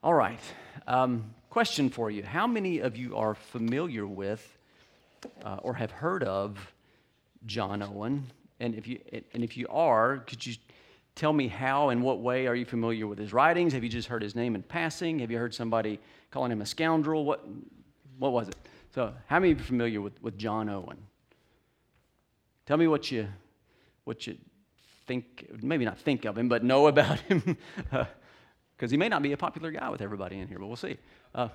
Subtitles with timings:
[0.00, 0.38] All right.
[0.86, 4.56] Um, question for you How many of you are familiar with
[5.44, 6.72] uh, or have heard of
[7.46, 8.30] John Owen?
[8.60, 9.00] And if, you,
[9.34, 10.54] and if you are, could you
[11.16, 13.72] tell me how and what way are you familiar with his writings?
[13.72, 15.18] Have you just heard his name in passing?
[15.18, 15.98] Have you heard somebody
[16.30, 17.24] calling him a scoundrel?
[17.24, 17.44] What,
[18.18, 18.56] what was it?
[18.94, 20.98] So, how many of you are familiar with, with John Owen?
[22.66, 23.26] Tell me what you,
[24.04, 24.36] what you
[25.08, 27.56] think, maybe not think of him, but know about him.
[28.78, 30.96] Because he may not be a popular guy with everybody in here, but we'll see.
[31.34, 31.48] Uh,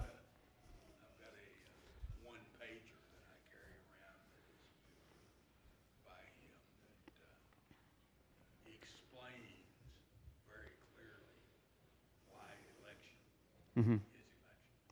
[13.78, 13.95] Mm-hmm.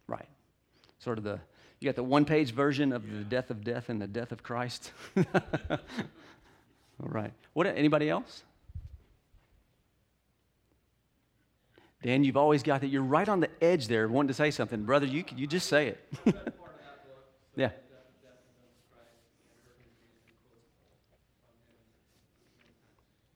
[0.08, 0.28] Right.
[1.00, 1.40] Sort of the,
[1.80, 3.20] you got the one page version of yeah.
[3.20, 4.92] the death of death and the death of Christ.
[5.18, 5.78] All
[7.00, 7.32] right.
[7.54, 8.44] What, anybody else?
[12.04, 12.88] Dan, you've always got that.
[12.88, 14.84] You're right on the edge there, wanting to say something.
[14.84, 16.14] Brother, you, you just say it.
[17.56, 17.70] yeah.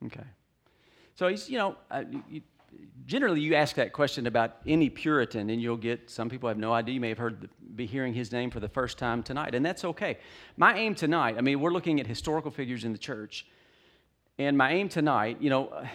[0.05, 0.23] Okay.
[1.15, 2.41] So he's, you know, uh, you,
[3.05, 6.73] generally you ask that question about any Puritan, and you'll get some people have no
[6.73, 6.95] idea.
[6.95, 9.85] You may have heard be hearing his name for the first time tonight, and that's
[9.85, 10.17] okay.
[10.57, 13.45] My aim tonight, I mean, we're looking at historical figures in the church,
[14.37, 15.85] and my aim tonight, you know,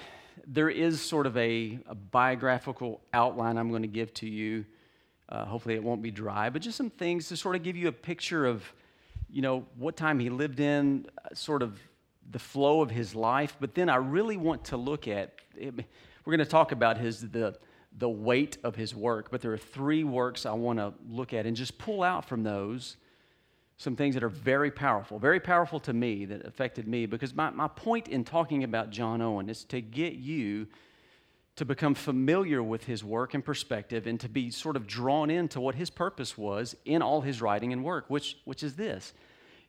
[0.47, 4.65] there is sort of a, a biographical outline I'm going to give to you.
[5.29, 7.89] Uh, hopefully, it won't be dry, but just some things to sort of give you
[7.89, 8.65] a picture of,
[9.29, 11.79] you know, what time he lived in, uh, sort of
[12.31, 13.57] the flow of his life.
[13.61, 15.35] But then I really want to look at.
[15.57, 15.75] It,
[16.25, 17.57] we're going to talk about his the
[17.97, 21.47] the weight of his work, but there are three works I want to look at
[21.47, 22.97] and just pull out from those
[23.81, 27.07] some things that are very powerful, very powerful to me that affected me.
[27.07, 30.67] Because my, my point in talking about John Owen is to get you
[31.57, 35.63] to become familiar with his work and perspective and to be sort of drawn into
[35.63, 39.15] what his purpose was in all his writing and work, which, which is this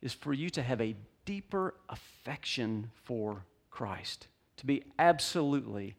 [0.01, 0.93] is for you to have a
[1.23, 4.27] deeper affection for Christ,
[4.57, 5.95] to be absolutely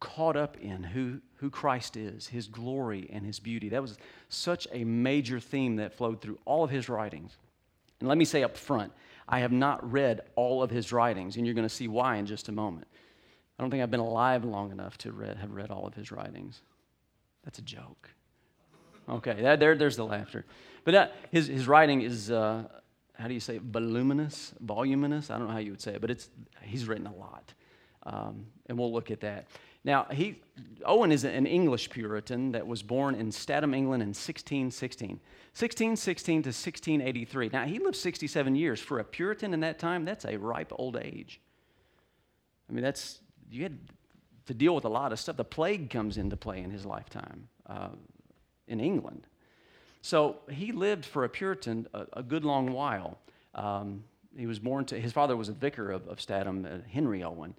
[0.00, 3.68] caught up in who, who Christ is, his glory and his beauty.
[3.68, 3.96] That was
[4.28, 7.36] such a major theme that flowed through all of his writings.
[8.00, 8.92] And let me say up front,
[9.28, 12.26] I have not read all of his writings, and you're going to see why in
[12.26, 12.86] just a moment.
[13.58, 16.12] I don't think I've been alive long enough to read, have read all of his
[16.12, 16.62] writings.
[17.44, 18.10] That's a joke.
[19.08, 20.44] Okay, that, there, there's the laughter.
[20.84, 22.64] But that, his, his writing is, uh,
[23.14, 23.62] how do you say it?
[23.62, 24.54] Voluminous?
[24.60, 25.30] Voluminous?
[25.30, 26.30] I don't know how you would say it, but it's,
[26.62, 27.52] he's written a lot.
[28.04, 29.48] Um, and we'll look at that.
[29.88, 30.42] Now, he,
[30.84, 35.08] Owen is an English Puritan that was born in Statham, England in 1616.
[35.08, 37.48] 1616 to 1683.
[37.50, 38.80] Now, he lived 67 years.
[38.80, 41.40] For a Puritan in that time, that's a ripe old age.
[42.68, 43.78] I mean, that's, you had
[44.44, 45.38] to deal with a lot of stuff.
[45.38, 47.88] The plague comes into play in his lifetime uh,
[48.66, 49.26] in England.
[50.02, 53.20] So he lived for a Puritan a, a good long while.
[53.54, 54.04] Um,
[54.36, 57.54] he was born to, his father was a vicar of, of Statham, uh, Henry Owen.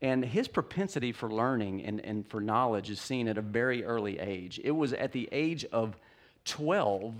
[0.00, 4.18] And his propensity for learning and, and for knowledge is seen at a very early
[4.18, 4.60] age.
[4.62, 5.96] It was at the age of
[6.44, 7.14] 12,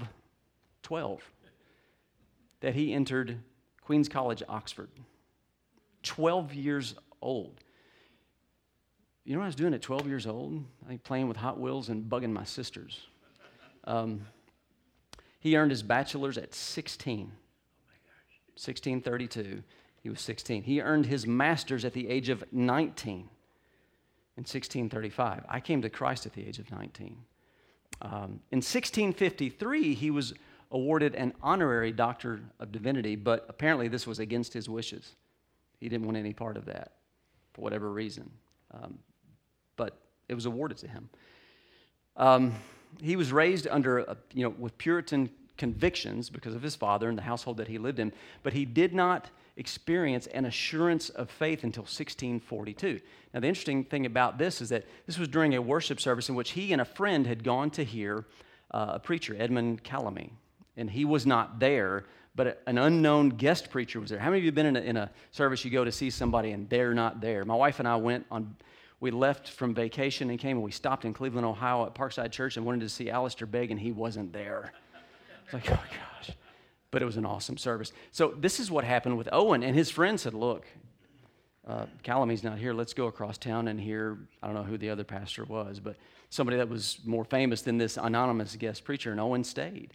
[0.82, 1.22] 12
[2.60, 3.40] that he entered
[3.82, 4.90] Queen's College, Oxford.
[6.02, 7.60] 12 years old.
[9.24, 10.64] You know what I was doing at 12 years old?
[10.84, 13.00] I think playing with Hot Wheels and bugging my sisters.
[13.84, 14.22] Um,
[15.40, 17.32] he earned his bachelor's at 16.
[18.58, 19.62] 1632.
[20.02, 20.62] He was 16.
[20.62, 25.44] He earned his master's at the age of 19 in 1635.
[25.48, 27.16] I came to Christ at the age of 19.
[28.00, 30.34] Um, in 1653, he was
[30.70, 35.16] awarded an honorary doctor of divinity, but apparently this was against his wishes.
[35.80, 36.92] He didn't want any part of that
[37.54, 38.30] for whatever reason.
[38.72, 38.98] Um,
[39.76, 39.98] but
[40.28, 41.08] it was awarded to him.
[42.16, 42.54] Um,
[43.00, 47.18] he was raised under, a, you know, with Puritan convictions because of his father and
[47.18, 51.64] the household that he lived in, but he did not experience an assurance of faith
[51.64, 53.00] until 1642.
[53.34, 56.34] Now, the interesting thing about this is that this was during a worship service in
[56.34, 58.24] which he and a friend had gone to hear
[58.70, 60.30] uh, a preacher, Edmund Calamy,
[60.76, 62.04] and he was not there,
[62.36, 64.18] but an unknown guest preacher was there.
[64.18, 66.08] How many of you have been in a, in a service you go to see
[66.08, 67.44] somebody and they're not there?
[67.44, 68.56] My wife and I went on
[69.00, 72.56] we left from vacation and came and we stopped in Cleveland, Ohio at Parkside Church
[72.56, 74.72] and wanted to see Alistair Begg, and he wasn't there.
[75.44, 76.34] It's like, oh gosh
[76.90, 77.92] but it was an awesome service.
[78.12, 80.66] So this is what happened with Owen, and his friend said, Look,
[81.66, 82.72] uh, Calamy's not here.
[82.72, 85.96] Let's go across town and hear, I don't know who the other pastor was, but
[86.30, 89.92] somebody that was more famous than this anonymous guest preacher, and Owen stayed.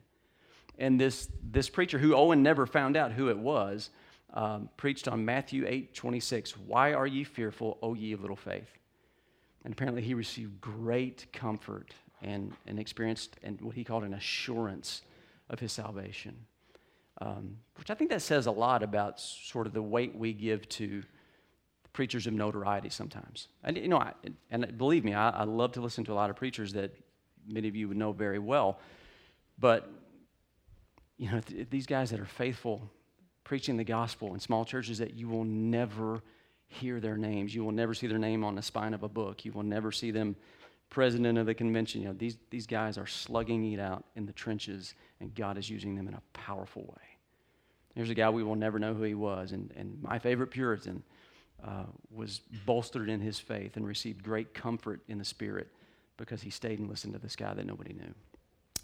[0.77, 3.89] And this, this preacher, who Owen never found out who it was,
[4.33, 6.57] um, preached on Matthew 8 26.
[6.57, 8.69] Why are ye fearful, O ye of little faith?
[9.63, 15.03] And apparently he received great comfort and, and experienced and what he called an assurance
[15.49, 16.35] of his salvation.
[17.21, 20.67] Um, which I think that says a lot about sort of the weight we give
[20.69, 21.03] to
[21.93, 23.47] preachers of notoriety sometimes.
[23.63, 24.13] And, you know, I,
[24.49, 26.91] and believe me, I, I love to listen to a lot of preachers that
[27.47, 28.79] many of you would know very well.
[29.59, 29.89] But,
[31.17, 32.89] you know, th- these guys that are faithful
[33.43, 36.23] preaching the gospel in small churches that you will never
[36.67, 37.53] hear their names.
[37.53, 39.45] You will never see their name on the spine of a book.
[39.45, 40.35] You will never see them
[40.93, 42.01] president of the convention.
[42.01, 45.69] You know, these, these guys are slugging it out in the trenches, and God is
[45.69, 47.07] using them in a powerful way.
[47.95, 51.03] There's a guy we will never know who he was, and, and my favorite Puritan
[51.63, 55.67] uh, was bolstered in his faith and received great comfort in the Spirit
[56.17, 58.13] because he stayed and listened to this guy that nobody knew.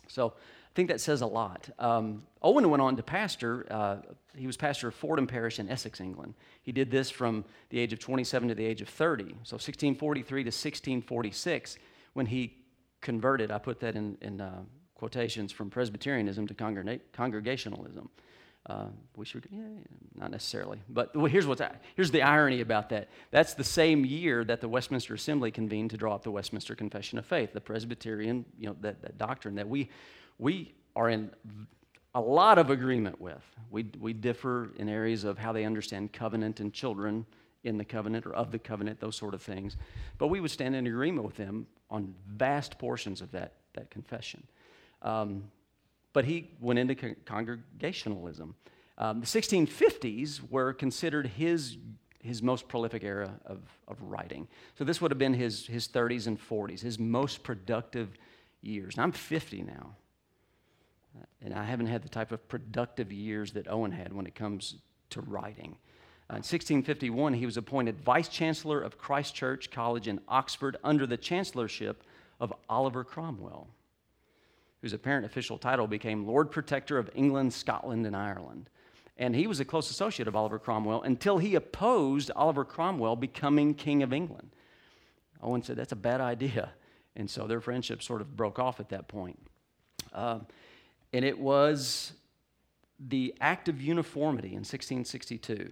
[0.07, 1.69] So I think that says a lot.
[1.77, 3.65] Um, Owen went on to pastor.
[3.69, 3.97] Uh,
[4.35, 6.33] he was pastor of Fordham Parish in Essex, England.
[6.63, 9.25] He did this from the age of 27 to the age of 30.
[9.43, 11.77] So 1643 to 1646,
[12.13, 12.57] when he
[13.01, 14.61] converted, I put that in, in uh,
[14.95, 16.53] quotations from Presbyterianism to
[17.13, 18.09] Congregationalism.
[18.65, 19.61] Uh, we should, yeah,
[20.15, 20.79] not necessarily.
[20.89, 21.61] But well, here's, what's,
[21.95, 23.09] here's the irony about that.
[23.31, 27.17] That's the same year that the Westminster Assembly convened to draw up the Westminster Confession
[27.17, 29.89] of Faith, the Presbyterian, you know, that, that doctrine that we,
[30.37, 31.31] we are in
[32.15, 33.43] a lot of agreement with.
[33.71, 37.25] We, we differ in areas of how they understand covenant and children
[37.63, 39.77] in the covenant or of the covenant, those sort of things.
[40.17, 44.43] But we would stand in agreement with them on vast portions of that, that confession.
[45.01, 45.51] Um,
[46.13, 48.55] but he went into con- Congregationalism.
[48.97, 51.77] Um, the 1650s were considered his,
[52.21, 54.47] his most prolific era of, of writing.
[54.77, 58.17] So this would have been his, his 30s and 40s, his most productive
[58.61, 58.95] years.
[58.95, 59.95] And I'm 50 now.
[61.41, 64.75] And I haven't had the type of productive years that Owen had when it comes
[65.11, 65.77] to writing.
[66.29, 71.07] Uh, in 1651, he was appointed Vice Chancellor of Christ Church College in Oxford under
[71.07, 72.03] the chancellorship
[72.39, 73.67] of Oliver Cromwell
[74.81, 78.69] whose apparent official title became Lord Protector of England, Scotland, and Ireland.
[79.17, 83.73] And he was a close associate of Oliver Cromwell until he opposed Oliver Cromwell becoming
[83.73, 84.51] King of England.
[85.41, 86.71] Owen said, That's a bad idea.
[87.15, 89.39] And so their friendship sort of broke off at that point.
[90.13, 90.39] Uh,
[91.11, 92.13] and it was
[92.99, 95.71] the Act of Uniformity in 1662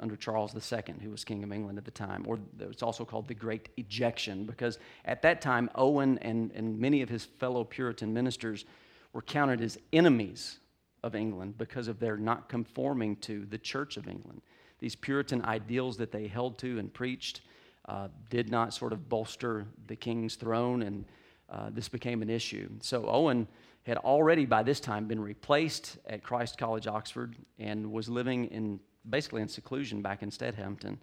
[0.00, 3.28] under Charles II, who was King of England at the time, or it's also called
[3.28, 8.12] the Great Ejection, because at that time, Owen and, and many of his fellow Puritan
[8.12, 8.64] ministers
[9.12, 10.58] were counted as enemies
[11.02, 14.42] of England because of their not conforming to the Church of England.
[14.78, 17.42] These Puritan ideals that they held to and preached
[17.86, 21.04] uh, did not sort of bolster the king's throne, and
[21.50, 22.68] uh, this became an issue.
[22.80, 23.46] So Owen
[23.84, 28.78] had already by this time been replaced at Christ College, Oxford, and was living in
[29.08, 30.98] basically in seclusion back in Stadhampton,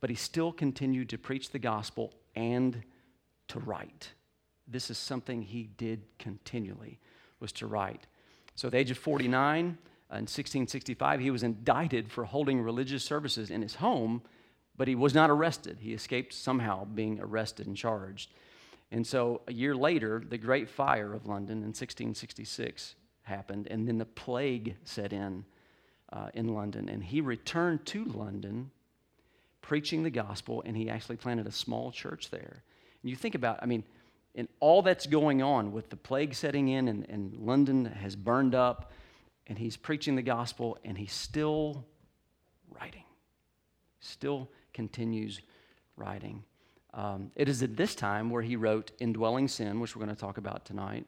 [0.00, 2.82] but he still continued to preach the gospel and
[3.48, 4.10] to write.
[4.66, 7.00] This is something he did continually,
[7.40, 8.06] was to write.
[8.54, 9.78] So at the age of 49,
[10.12, 14.22] uh, in 1665, he was indicted for holding religious services in his home,
[14.76, 15.78] but he was not arrested.
[15.80, 18.32] He escaped somehow being arrested and charged.
[18.90, 23.98] And so a year later, the Great Fire of London in 1666 happened, and then
[23.98, 25.44] the plague set in
[26.12, 26.88] uh, in London.
[26.88, 28.70] And he returned to London
[29.62, 32.62] preaching the gospel, and he actually planted a small church there.
[33.02, 33.84] And you think about, I mean,
[34.34, 38.54] in all that's going on with the plague setting in, and, and London has burned
[38.54, 38.92] up,
[39.46, 41.84] and he's preaching the gospel, and he's still
[42.70, 43.04] writing,
[44.00, 45.40] still continues
[45.96, 46.44] writing.
[46.94, 50.20] Um, it is at this time where he wrote Indwelling Sin, which we're going to
[50.20, 51.06] talk about tonight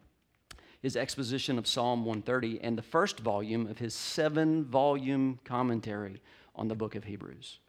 [0.82, 6.20] his exposition of Psalm 130 and the first volume of his seven volume commentary
[6.56, 7.60] on the book of Hebrews.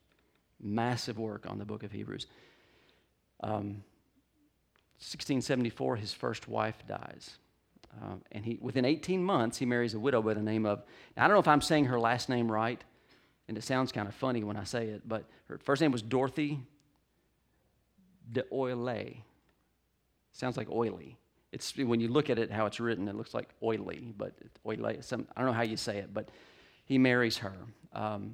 [0.59, 2.25] Massive work on the book of Hebrews.
[3.41, 3.83] Um,
[4.97, 7.37] 1674, his first wife dies.
[8.01, 10.83] Uh, and he, within 18 months, he marries a widow by the name of,
[11.15, 12.83] I don't know if I'm saying her last name right,
[13.47, 16.01] and it sounds kind of funny when I say it, but her first name was
[16.01, 16.59] Dorothy
[18.31, 19.17] D'Oyley.
[20.31, 21.17] Sounds like oily.
[21.53, 24.33] It's when you look at it, how it's written, it looks like oily, but
[24.65, 24.97] oily.
[25.01, 26.29] Some, I don't know how you say it, but
[26.85, 27.53] he marries her,
[27.93, 28.33] um,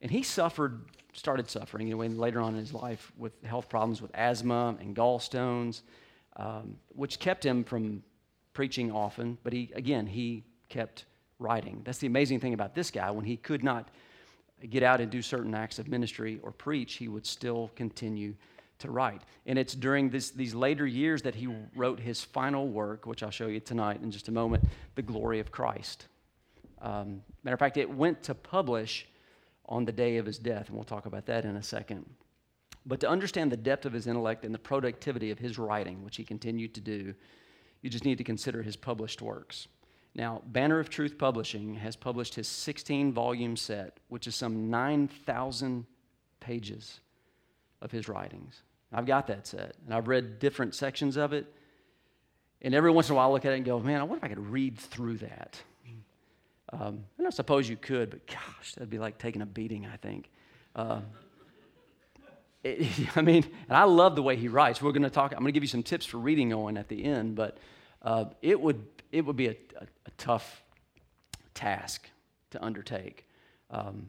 [0.00, 0.80] and he suffered,
[1.12, 4.96] started suffering, you know, later on in his life with health problems with asthma and
[4.96, 5.82] gallstones,
[6.36, 8.02] um, which kept him from
[8.54, 9.36] preaching often.
[9.44, 11.04] But he, again, he kept
[11.38, 11.82] writing.
[11.84, 13.10] That's the amazing thing about this guy.
[13.10, 13.90] When he could not
[14.70, 18.34] get out and do certain acts of ministry or preach, he would still continue
[18.78, 19.22] to write.
[19.46, 23.30] And it's during this, these later years that he wrote his final work, which I'll
[23.30, 24.64] show you tonight in just a moment
[24.94, 26.06] The Glory of Christ.
[26.82, 29.06] Um, matter of fact, it went to publish
[29.66, 32.06] on the day of his death, and we'll talk about that in a second.
[32.84, 36.16] But to understand the depth of his intellect and the productivity of his writing, which
[36.16, 37.14] he continued to do,
[37.82, 39.68] You just need to consider his published works.
[40.14, 45.84] Now, Banner of Truth Publishing has published his 16 volume set, which is some 9,000
[46.40, 47.00] pages
[47.82, 48.62] of his writings.
[48.96, 51.52] I've got that set, and I've read different sections of it.
[52.62, 54.24] And every once in a while, I look at it and go, man, I wonder
[54.24, 55.60] if I could read through that.
[56.72, 59.98] Um, and I suppose you could, but gosh, that'd be like taking a beating, I
[59.98, 60.30] think.
[60.74, 61.02] Uh,
[62.64, 64.80] it, I mean, and I love the way he writes.
[64.80, 66.88] We're going to talk, I'm going to give you some tips for reading Owen at
[66.88, 67.58] the end, but
[68.00, 70.62] uh, it, would, it would be a, a, a tough
[71.52, 72.08] task
[72.52, 73.28] to undertake.
[73.70, 74.06] Um,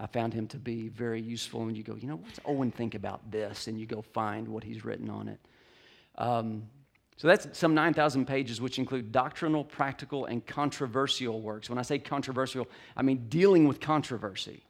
[0.00, 2.94] I found him to be very useful, and you go, you know, what's Owen think
[2.94, 3.66] about this?
[3.66, 5.40] And you go find what he's written on it.
[6.16, 6.62] Um,
[7.18, 11.68] so that's some 9,000 pages, which include doctrinal, practical, and controversial works.
[11.68, 12.66] When I say controversial,
[12.96, 14.64] I mean dealing with controversy.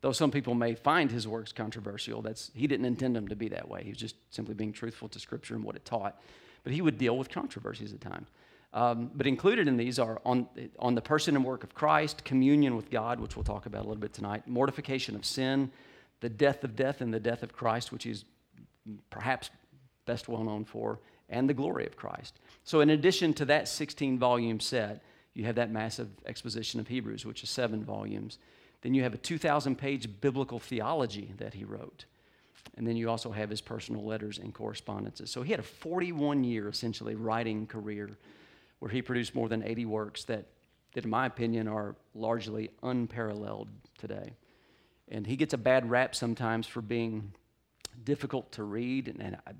[0.00, 3.48] Though some people may find his works controversial, that's, he didn't intend them to be
[3.48, 3.82] that way.
[3.84, 6.18] He was just simply being truthful to Scripture and what it taught.
[6.64, 8.28] But he would deal with controversies at times.
[8.74, 10.48] Um, but included in these are on,
[10.78, 13.88] on the person and work of Christ, communion with God, which we'll talk about a
[13.88, 15.70] little bit tonight, mortification of sin,
[16.20, 18.24] the death of death and the death of Christ, which is
[19.10, 19.50] perhaps
[20.06, 22.38] best well known for, and the glory of Christ.
[22.64, 25.02] So, in addition to that 16 volume set,
[25.34, 28.38] you have that massive exposition of Hebrews, which is seven volumes.
[28.82, 32.04] Then you have a 2,000 page biblical theology that he wrote.
[32.76, 35.30] And then you also have his personal letters and correspondences.
[35.30, 38.10] So he had a 41 year, essentially, writing career
[38.82, 40.44] where he produced more than 80 works that,
[40.94, 44.32] that in my opinion, are largely unparalleled today.
[45.08, 47.30] And he gets a bad rap sometimes for being
[48.02, 49.52] difficult to read, and, and, I,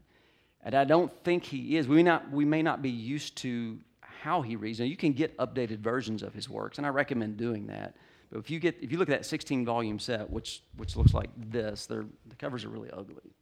[0.64, 1.86] and I don't think he is.
[1.86, 4.80] We may, not, we may not be used to how he reads.
[4.80, 7.94] Now, you can get updated versions of his works, and I recommend doing that.
[8.28, 11.14] But if you, get, if you look at that 16 volume set, which, which looks
[11.14, 12.08] like this, the
[12.40, 13.36] covers are really ugly.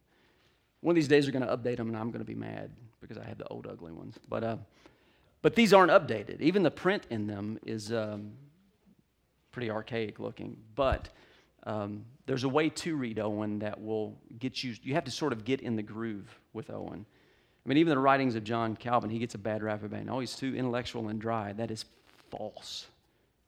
[0.81, 2.69] One of these days they're going to update them, and I'm going to be mad
[2.99, 4.19] because I have the old ugly ones.
[4.29, 4.57] But uh,
[5.41, 6.41] but these aren't updated.
[6.41, 8.31] Even the print in them is um,
[9.51, 10.57] pretty archaic looking.
[10.75, 11.09] But
[11.63, 15.33] um, there's a way to read Owen that will get you, you have to sort
[15.33, 17.05] of get in the groove with Owen.
[17.63, 20.19] I mean, even the writings of John Calvin, he gets a bad rap about, oh,
[20.19, 21.53] he's too intellectual and dry.
[21.53, 21.85] That is
[22.29, 22.87] false.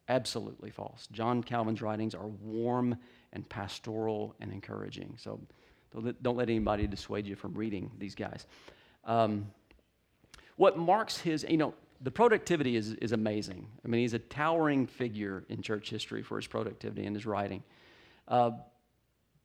[0.10, 1.08] Absolutely false.
[1.12, 2.96] John Calvin's writings are warm
[3.32, 5.16] and pastoral and encouraging.
[5.18, 5.40] So
[6.22, 8.46] don't let, anybody dissuade you from reading these guys.
[9.06, 9.48] Um,
[10.58, 13.66] what marks his, you know, the productivity is, is amazing.
[13.84, 17.64] I mean, he's a towering figure in church history for his productivity and his writing.
[18.28, 18.52] Uh,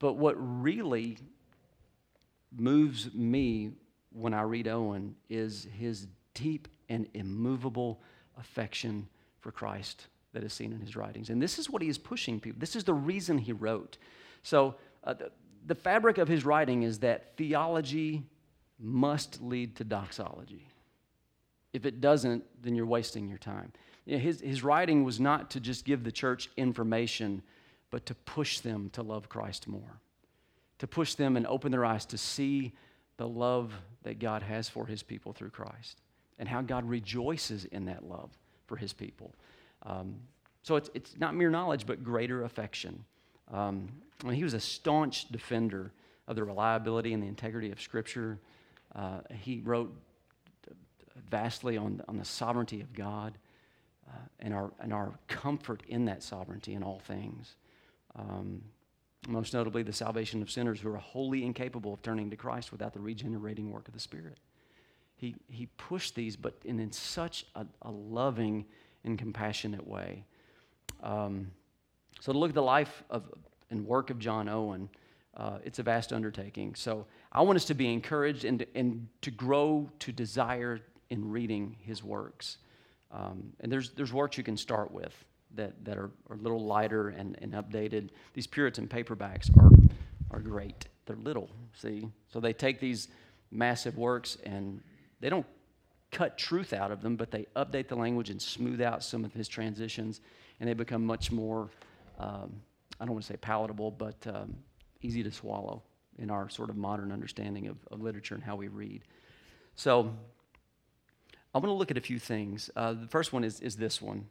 [0.00, 1.18] but what really
[2.56, 3.70] moves me
[4.12, 8.00] when I read Owen is his deep and immovable
[8.36, 9.08] affection
[9.40, 11.30] for Christ that is seen in his writings.
[11.30, 12.58] And this is what he is pushing people.
[12.58, 13.98] This is the reason he wrote.
[14.42, 14.74] So,
[15.04, 15.30] uh, the,
[15.66, 18.24] the fabric of his writing is that theology
[18.80, 20.66] must lead to doxology.
[21.72, 23.72] If it doesn't, then you're wasting your time.
[24.06, 27.42] You know, his, his writing was not to just give the church information,
[27.90, 30.00] but to push them to love Christ more,
[30.78, 32.72] to push them and open their eyes to see
[33.18, 33.72] the love
[34.04, 36.00] that God has for his people through Christ
[36.38, 38.30] and how God rejoices in that love
[38.66, 39.34] for his people.
[39.82, 40.16] Um,
[40.62, 43.04] so it's, it's not mere knowledge, but greater affection.
[43.50, 43.88] Um,
[44.22, 45.92] when he was a staunch defender
[46.26, 48.38] of the reliability and the integrity of Scripture,
[48.94, 49.92] uh, he wrote
[51.30, 53.38] vastly on, on the sovereignty of God
[54.08, 57.56] uh, and, our, and our comfort in that sovereignty in all things.
[58.16, 58.62] Um,
[59.26, 62.92] most notably, the salvation of sinners who are wholly incapable of turning to Christ without
[62.92, 64.38] the regenerating work of the Spirit.
[65.16, 68.64] He, he pushed these, but in, in such a, a loving
[69.04, 70.24] and compassionate way.
[71.02, 71.50] Um,
[72.20, 73.24] so, to look at the life of,
[73.70, 74.88] and work of John Owen,
[75.36, 76.74] uh, it's a vast undertaking.
[76.74, 81.76] So, I want us to be encouraged and, and to grow to desire in reading
[81.80, 82.58] his works.
[83.10, 85.14] Um, and there's, there's works you can start with
[85.54, 88.10] that, that are, are a little lighter and, and updated.
[88.34, 89.70] These Puritan paperbacks are,
[90.30, 90.86] are great.
[91.06, 92.08] They're little, see?
[92.28, 93.08] So they take these
[93.50, 94.82] massive works and
[95.20, 95.46] they don't
[96.10, 99.32] cut truth out of them, but they update the language and smooth out some of
[99.32, 100.20] his transitions,
[100.60, 101.70] and they become much more,
[102.18, 102.60] um,
[103.00, 104.54] I don't want to say palatable, but um,
[105.02, 105.82] easy to swallow
[106.18, 109.02] in our sort of modern understanding of, of literature and how we read.
[109.76, 110.12] So
[111.58, 112.70] I want to look at a few things.
[112.76, 114.28] Uh, the first one is, is this one.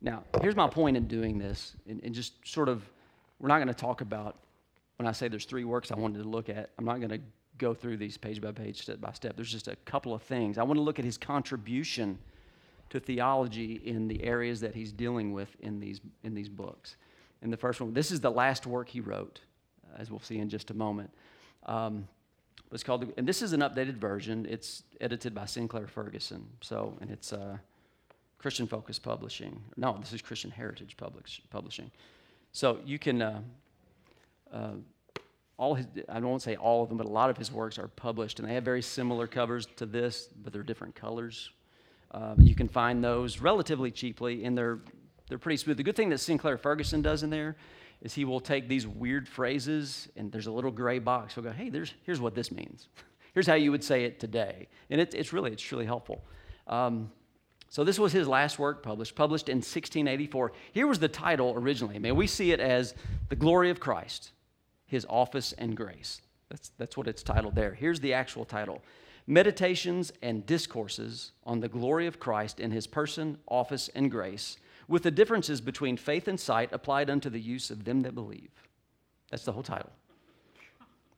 [0.00, 2.82] Now, here's my point in doing this, and, and just sort of,
[3.38, 4.38] we're not going to talk about,
[4.96, 7.20] when I say there's three works I wanted to look at, I'm not going to
[7.58, 9.36] go through these page by page, step by step.
[9.36, 10.56] There's just a couple of things.
[10.56, 12.18] I want to look at his contribution
[12.88, 16.96] to theology in the areas that he's dealing with in these, in these books.
[17.42, 19.40] And the first one, this is the last work he wrote,
[19.98, 21.10] as we'll see in just a moment.
[21.66, 22.08] Um,
[22.72, 24.46] It's called, and this is an updated version.
[24.48, 26.46] It's edited by Sinclair Ferguson.
[26.60, 27.58] So, and it's uh,
[28.38, 29.60] Christian Focus Publishing.
[29.76, 31.90] No, this is Christian Heritage Publish, Publishing.
[32.52, 33.40] So you can, uh,
[34.52, 34.70] uh,
[35.56, 37.88] all his, I won't say all of them, but a lot of his works are
[37.88, 41.50] published, and they have very similar covers to this, but they're different colors.
[42.12, 44.78] Uh, you can find those relatively cheaply, and they're
[45.28, 45.76] they're pretty smooth.
[45.76, 47.56] The good thing that Sinclair Ferguson does in there
[48.02, 51.34] is he will take these weird phrases, and there's a little gray box.
[51.34, 52.88] He'll go, "Hey, there's here's what this means.
[53.34, 56.24] here's how you would say it today," and it, it's really it's really helpful.
[56.66, 57.10] Um,
[57.68, 60.52] so this was his last work published, published in 1684.
[60.72, 61.94] Here was the title originally.
[61.94, 62.94] I mean, we see it as
[63.28, 64.32] the glory of Christ,
[64.86, 66.20] His office and grace.
[66.48, 67.74] That's that's what it's titled there.
[67.74, 68.82] Here's the actual title:
[69.26, 74.56] Meditations and discourses on the glory of Christ in His person, office, and grace
[74.90, 78.50] with the differences between faith and sight applied unto the use of them that believe.
[79.30, 79.92] That's the whole title.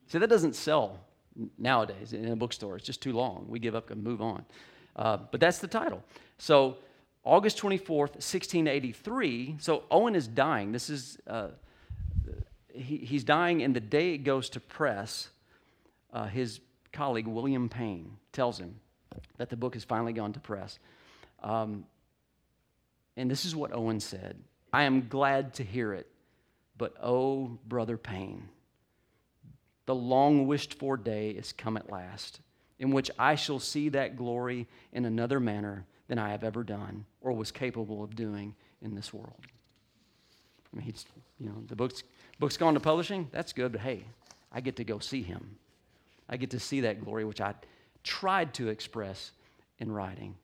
[0.08, 1.00] See, that doesn't sell
[1.56, 2.76] nowadays in a bookstore.
[2.76, 3.46] It's just too long.
[3.48, 4.44] We give up and move on.
[4.94, 6.04] Uh, but that's the title.
[6.36, 6.76] So,
[7.24, 9.56] August 24th, 1683.
[9.58, 10.72] So, Owen is dying.
[10.72, 11.48] This is, uh,
[12.74, 15.30] he, he's dying, and the day it goes to press,
[16.12, 16.60] uh, his
[16.92, 18.74] colleague, William Payne, tells him
[19.38, 20.78] that the book has finally gone to press.
[21.42, 21.86] Um,
[23.16, 24.36] and this is what Owen said
[24.72, 26.06] I am glad to hear it,
[26.78, 28.48] but oh, Brother Payne,
[29.86, 32.40] the long wished for day is come at last,
[32.78, 37.04] in which I shall see that glory in another manner than I have ever done
[37.20, 39.46] or was capable of doing in this world.
[40.72, 41.04] I mean, he's,
[41.38, 42.02] you know, the book's,
[42.38, 44.04] book's gone to publishing, that's good, but hey,
[44.50, 45.56] I get to go see him.
[46.28, 47.54] I get to see that glory, which I
[48.02, 49.32] tried to express
[49.78, 50.34] in writing.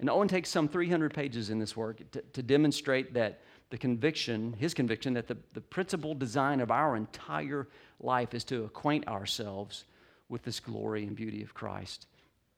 [0.00, 3.40] And Owen takes some 300 pages in this work to, to demonstrate that
[3.70, 7.68] the conviction, his conviction, that the, the principal design of our entire
[8.00, 9.84] life is to acquaint ourselves
[10.28, 12.06] with this glory and beauty of Christ,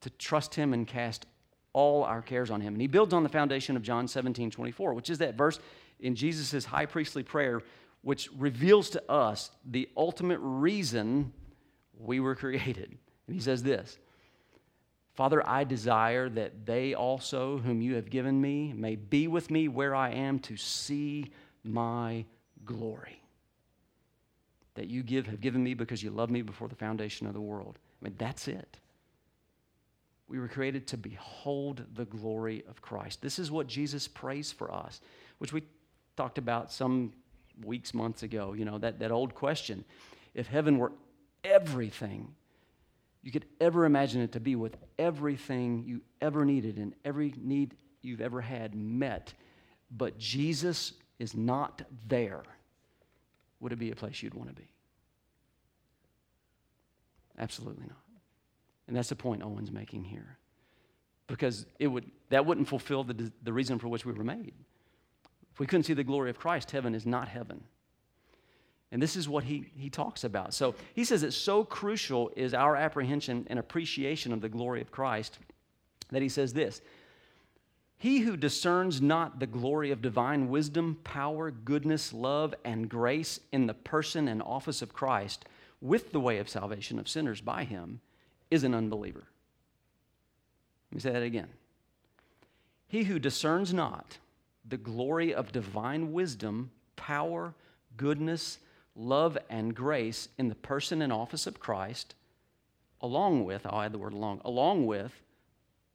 [0.02, 1.26] to trust him and cast
[1.73, 2.75] all our cares on him.
[2.75, 5.58] And he builds on the foundation of John 17, 24, which is that verse
[6.00, 7.62] in Jesus' high priestly prayer,
[8.02, 11.32] which reveals to us the ultimate reason
[11.99, 12.97] we were created.
[13.26, 13.99] And he says this
[15.21, 19.69] Father, I desire that they also, whom you have given me, may be with me
[19.69, 21.30] where I am to see
[21.63, 22.25] my
[22.65, 23.21] glory.
[24.76, 27.41] That you give, have given me because you love me before the foundation of the
[27.43, 27.78] world.
[28.00, 28.78] I mean, that's it.
[30.26, 33.21] We were created to behold the glory of Christ.
[33.21, 35.02] This is what Jesus prays for us,
[35.37, 35.65] which we
[36.17, 37.13] talked about some
[37.63, 38.54] weeks, months ago.
[38.54, 39.85] You know, that, that old question
[40.33, 40.93] if heaven were
[41.45, 42.35] everything
[43.23, 47.76] you could ever imagine it to be with everything you ever needed and every need
[48.02, 49.35] you've ever had met,
[49.91, 52.43] but Jesus is not there,
[53.61, 54.69] would it be a place you'd want to be?
[57.39, 57.97] Absolutely not.
[58.89, 60.39] And that's the point Owen's making here.
[61.26, 64.52] Because it would, that wouldn't fulfill the, the reason for which we were made.
[65.52, 67.63] If we couldn't see the glory of Christ, heaven is not heaven.
[68.92, 70.52] And this is what he, he talks about.
[70.52, 74.90] So he says it's so crucial is our apprehension and appreciation of the glory of
[74.90, 75.38] Christ
[76.10, 76.80] that he says this
[77.98, 83.66] He who discerns not the glory of divine wisdom, power, goodness, love, and grace in
[83.66, 85.44] the person and office of Christ
[85.80, 88.00] with the way of salvation of sinners by him
[88.50, 89.24] is an unbeliever.
[90.90, 91.48] Let me say that again.
[92.88, 94.18] He who discerns not
[94.68, 97.54] the glory of divine wisdom, power,
[97.96, 98.58] goodness,
[98.94, 102.14] love and grace in the person and office of Christ,
[103.00, 105.12] along with, I'll add the word along, along with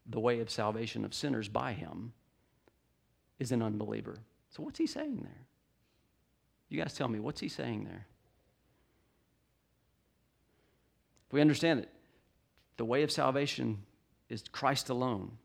[0.06, 2.14] the way of salvation of sinners by him,
[3.40, 4.20] is an unbeliever.
[4.50, 5.46] So, what's he saying there?
[6.70, 8.08] You guys tell me, what's he saying there?
[11.28, 11.90] If we understand that
[12.78, 13.84] the way of salvation
[14.30, 15.38] is Christ alone,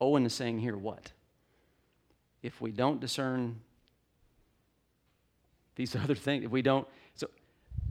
[0.00, 1.12] Owen is saying here what?
[2.42, 3.60] If we don't discern
[5.80, 7.28] these other things, if we don't, so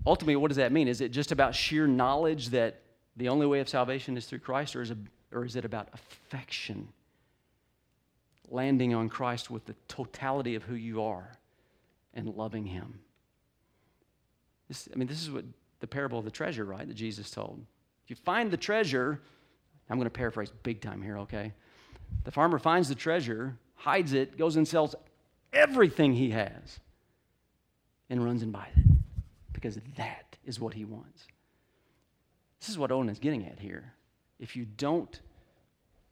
[0.05, 0.87] ultimately, what does that mean?
[0.87, 2.81] Is it just about sheer knowledge that
[3.17, 4.97] the only way of salvation is through Christ, or is it,
[5.31, 6.87] or is it about affection?
[8.49, 11.31] Landing on Christ with the totality of who you are
[12.13, 12.99] and loving Him.
[14.67, 15.45] This, I mean, this is what
[15.79, 17.63] the parable of the treasure, right, that Jesus told.
[18.03, 19.21] If you find the treasure,
[19.89, 21.53] I'm going to paraphrase big time here, okay?
[22.23, 24.95] The farmer finds the treasure, hides it, goes and sells
[25.53, 26.79] everything he has,
[28.09, 28.85] and runs and buys it
[29.53, 31.27] because that is what he wants.
[32.59, 33.93] This is what Owen is getting at here.
[34.39, 35.19] If you don't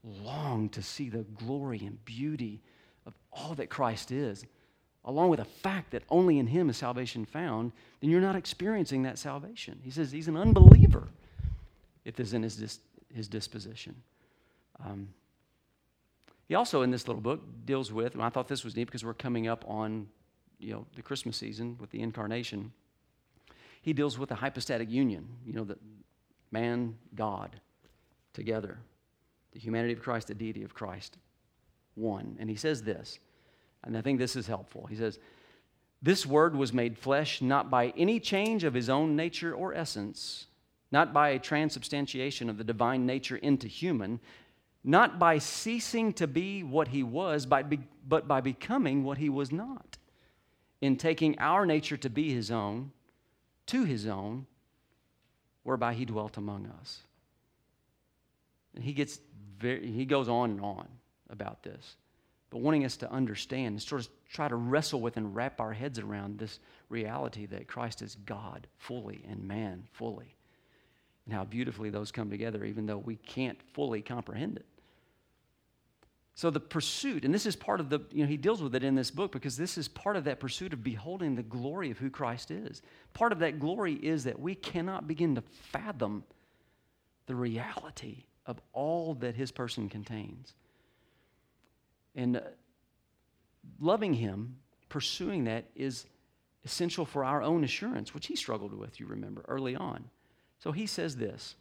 [0.03, 2.61] long to see the glory and beauty
[3.05, 4.45] of all that Christ is,
[5.05, 9.03] along with the fact that only in him is salvation found, then you're not experiencing
[9.03, 9.79] that salvation.
[9.81, 11.07] He says he's an unbeliever
[12.05, 12.79] if this is in his, dis-
[13.13, 13.95] his disposition.
[14.85, 15.09] Um,
[16.47, 19.03] he also, in this little book, deals with, and I thought this was neat because
[19.03, 20.07] we're coming up on
[20.59, 22.71] you know, the Christmas season with the incarnation.
[23.81, 25.77] He deals with the hypostatic union, you know, the
[26.51, 27.59] man, God,
[28.33, 28.77] together.
[29.53, 31.17] The humanity of Christ, the deity of Christ,
[31.95, 32.35] one.
[32.39, 33.19] And he says this,
[33.83, 34.85] and I think this is helpful.
[34.87, 35.19] He says,
[36.01, 40.47] This word was made flesh not by any change of his own nature or essence,
[40.91, 44.19] not by a transubstantiation of the divine nature into human,
[44.83, 49.97] not by ceasing to be what he was, but by becoming what he was not,
[50.81, 52.91] in taking our nature to be his own,
[53.67, 54.45] to his own,
[55.63, 57.01] whereby he dwelt among us.
[58.75, 59.19] And he gets
[59.59, 60.87] very, he goes on and on
[61.29, 61.95] about this,
[62.49, 65.73] but wanting us to understand and sort of try to wrestle with and wrap our
[65.73, 66.59] heads around this
[66.89, 70.35] reality that Christ is God fully and man fully,
[71.25, 74.65] and how beautifully those come together, even though we can't fully comprehend it.
[76.37, 78.83] So the pursuit, and this is part of the, you know, he deals with it
[78.83, 81.97] in this book because this is part of that pursuit of beholding the glory of
[81.97, 82.83] who Christ is.
[83.15, 86.23] Part of that glory is that we cannot begin to fathom
[87.25, 90.53] the reality of all that his person contains.
[92.15, 92.41] And uh,
[93.79, 94.57] loving him,
[94.89, 96.05] pursuing that, is
[96.63, 100.03] essential for our own assurance, which he struggled with, you remember, early on.
[100.59, 101.55] So he says this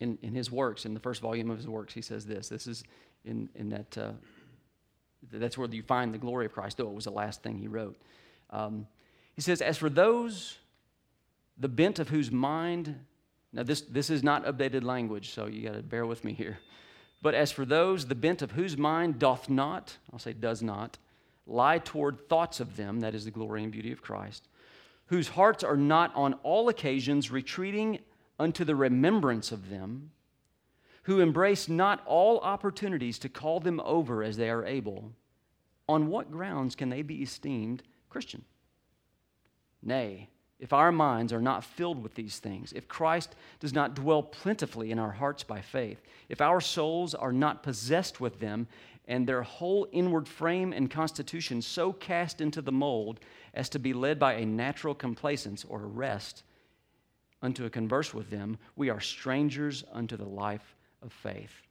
[0.00, 2.50] in, in his works, in the first volume of his works, he says this.
[2.50, 2.84] This is
[3.26, 4.12] in, in that, uh,
[5.32, 7.68] that's where you find the glory of Christ, though it was the last thing he
[7.68, 7.96] wrote.
[8.50, 8.86] Um,
[9.34, 10.56] he says, As for those,
[11.58, 12.94] the bent of whose mind,
[13.52, 16.58] now this, this is not updated language, so you got to bear with me here.
[17.22, 20.98] But as for those, the bent of whose mind doth not, I'll say does not,
[21.46, 24.48] lie toward thoughts of them, that is the glory and beauty of Christ,
[25.06, 28.00] whose hearts are not on all occasions retreating
[28.38, 30.10] unto the remembrance of them,
[31.06, 35.12] who embrace not all opportunities to call them over as they are able,
[35.88, 38.44] on what grounds can they be esteemed Christian?
[39.80, 44.20] Nay, if our minds are not filled with these things, if Christ does not dwell
[44.20, 48.66] plentifully in our hearts by faith, if our souls are not possessed with them,
[49.06, 53.20] and their whole inward frame and constitution so cast into the mold
[53.54, 56.42] as to be led by a natural complacence or rest
[57.42, 60.75] unto a converse with them, we are strangers unto the life
[61.06, 61.62] of faith.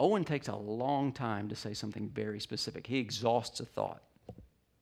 [0.00, 2.86] Owen takes a long time to say something very specific.
[2.86, 4.02] He exhausts a thought.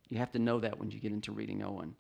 [0.08, 1.94] You have to know that when you get into reading Owen.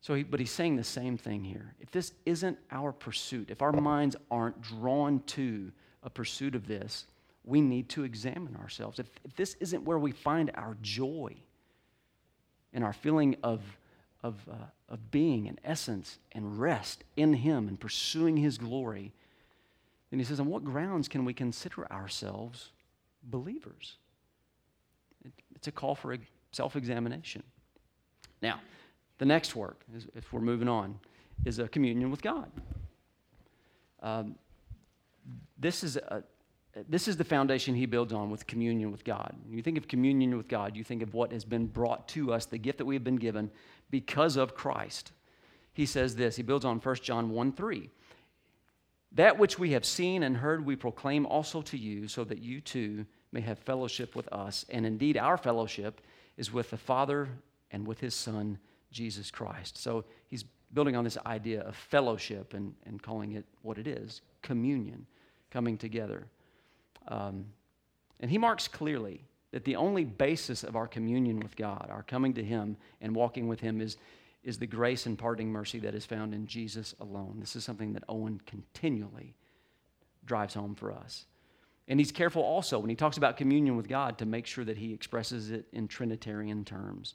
[0.00, 1.74] So, he, but he's saying the same thing here.
[1.80, 7.06] If this isn't our pursuit, if our minds aren't drawn to a pursuit of this,
[7.44, 8.98] we need to examine ourselves.
[8.98, 11.34] If, if this isn't where we find our joy
[12.72, 13.62] and our feeling of
[14.24, 14.54] of, uh,
[14.88, 19.12] of being and essence and rest in Him and pursuing His glory,
[20.10, 22.70] then he says, on what grounds can we consider ourselves
[23.22, 23.96] believers?
[25.24, 26.16] It, it's a call for
[26.52, 27.42] self examination.
[28.40, 28.60] Now,
[29.18, 29.84] the next work,
[30.14, 30.98] if we're moving on,
[31.44, 32.50] is a communion with God.
[34.02, 34.36] Um,
[35.58, 36.22] this is a,
[36.88, 39.34] this is the foundation he builds on with communion with God.
[39.46, 42.32] When you think of communion with God, you think of what has been brought to
[42.32, 43.50] us, the gift that we have been given
[43.94, 45.12] because of Christ.
[45.72, 47.90] He says this, he builds on 1 John 1 3.
[49.12, 52.60] That which we have seen and heard, we proclaim also to you, so that you
[52.60, 54.66] too may have fellowship with us.
[54.68, 56.00] And indeed, our fellowship
[56.36, 57.28] is with the Father
[57.70, 58.58] and with his Son,
[58.90, 59.78] Jesus Christ.
[59.78, 64.22] So he's building on this idea of fellowship and, and calling it what it is
[64.42, 65.06] communion,
[65.52, 66.26] coming together.
[67.06, 67.44] Um,
[68.18, 69.22] and he marks clearly
[69.54, 73.46] that the only basis of our communion with God, our coming to Him and walking
[73.46, 73.96] with Him, is,
[74.42, 77.36] is the grace and parting mercy that is found in Jesus alone.
[77.38, 79.36] This is something that Owen continually
[80.24, 81.26] drives home for us.
[81.86, 84.76] And he's careful also when he talks about communion with God to make sure that
[84.76, 87.14] he expresses it in Trinitarian terms.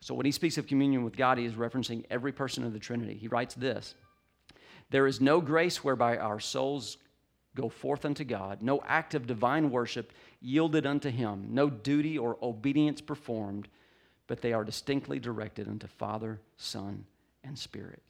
[0.00, 2.78] So when he speaks of communion with God, he is referencing every person of the
[2.78, 3.14] Trinity.
[3.14, 3.94] He writes this
[4.90, 6.98] There is no grace whereby our souls
[7.58, 12.36] go forth unto God, no act of divine worship yielded unto Him, no duty or
[12.42, 13.68] obedience performed,
[14.26, 17.04] but they are distinctly directed unto Father, Son,
[17.44, 18.02] and Spirit.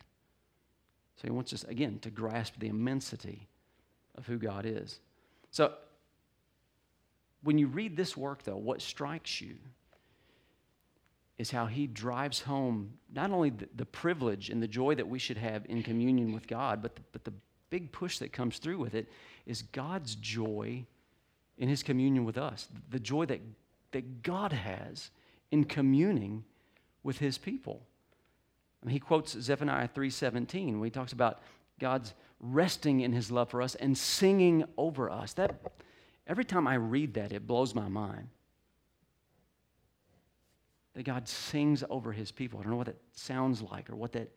[1.16, 3.48] So he wants us, again, to grasp the immensity
[4.16, 5.00] of who God is.
[5.50, 5.72] So
[7.42, 9.56] when you read this work, though, what strikes you
[11.38, 15.20] is how he drives home not only the, the, privilege and the joy that we
[15.20, 17.32] should have in communion with God, but the, but the
[17.70, 19.08] big push that comes through with it
[19.46, 20.84] is God's joy
[21.58, 23.40] in his communion with us, the joy that,
[23.90, 25.10] that God has
[25.50, 26.44] in communing
[27.02, 27.82] with his people.
[28.82, 31.40] I mean, he quotes Zephaniah 3:17 when he talks about
[31.80, 35.32] God's resting in his love for us and singing over us.
[35.32, 35.60] That
[36.26, 38.28] every time I read that, it blows my mind.
[40.94, 42.60] That God sings over his people.
[42.60, 44.30] I don't know what that sounds like or what that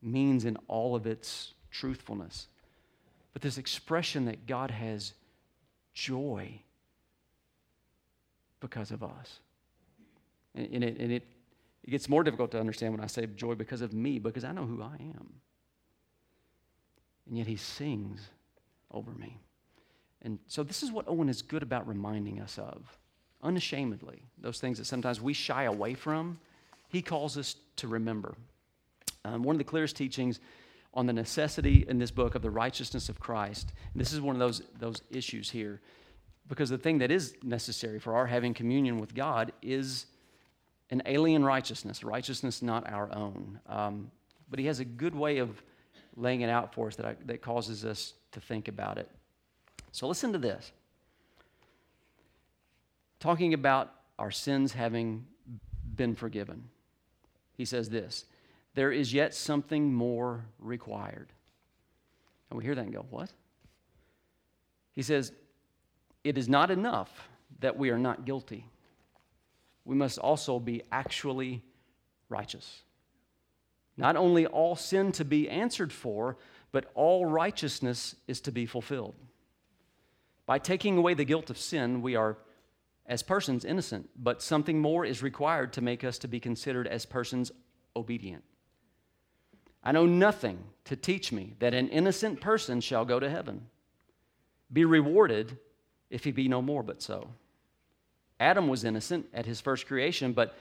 [0.00, 2.46] means in all of its truthfulness.
[3.32, 5.14] But this expression that God has
[5.94, 6.60] joy
[8.60, 9.40] because of us.
[10.54, 11.26] And, and, it, and it,
[11.84, 14.52] it gets more difficult to understand when I say joy because of me, because I
[14.52, 15.32] know who I am.
[17.28, 18.20] And yet he sings
[18.90, 19.38] over me.
[20.22, 22.98] And so this is what Owen is good about reminding us of,
[23.42, 24.22] unashamedly.
[24.38, 26.38] Those things that sometimes we shy away from,
[26.88, 28.34] he calls us to remember.
[29.24, 30.40] Um, one of the clearest teachings
[30.94, 33.72] on the necessity in this book of the righteousness of Christ.
[33.94, 35.80] this is one of those, those issues here.
[36.48, 40.06] Because the thing that is necessary for our having communion with God is
[40.90, 43.58] an alien righteousness, righteousness not our own.
[43.66, 44.10] Um,
[44.50, 45.62] but he has a good way of
[46.16, 49.08] laying it out for us that, I, that causes us to think about it.
[49.92, 50.72] So listen to this.
[53.18, 55.26] Talking about our sins having
[55.94, 56.64] been forgiven,
[57.56, 58.26] he says this
[58.74, 61.28] there is yet something more required.
[62.50, 63.30] And we hear that and go, What?
[64.92, 65.32] He says,
[66.24, 67.28] It is not enough
[67.60, 68.66] that we are not guilty.
[69.84, 71.62] We must also be actually
[72.28, 72.82] righteous.
[73.96, 76.38] Not only all sin to be answered for,
[76.70, 79.14] but all righteousness is to be fulfilled.
[80.46, 82.38] By taking away the guilt of sin, we are,
[83.06, 87.04] as persons, innocent, but something more is required to make us to be considered as
[87.04, 87.52] persons
[87.94, 88.44] obedient.
[89.84, 93.66] I know nothing to teach me that an innocent person shall go to heaven,
[94.72, 95.58] be rewarded
[96.10, 97.28] if he be no more but so.
[98.38, 100.56] Adam was innocent at his first creation, but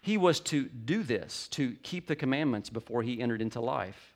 [0.00, 4.14] he was to do this, to keep the commandments before he entered into life.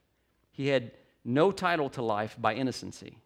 [0.50, 0.92] He had
[1.24, 3.18] no title to life by innocency.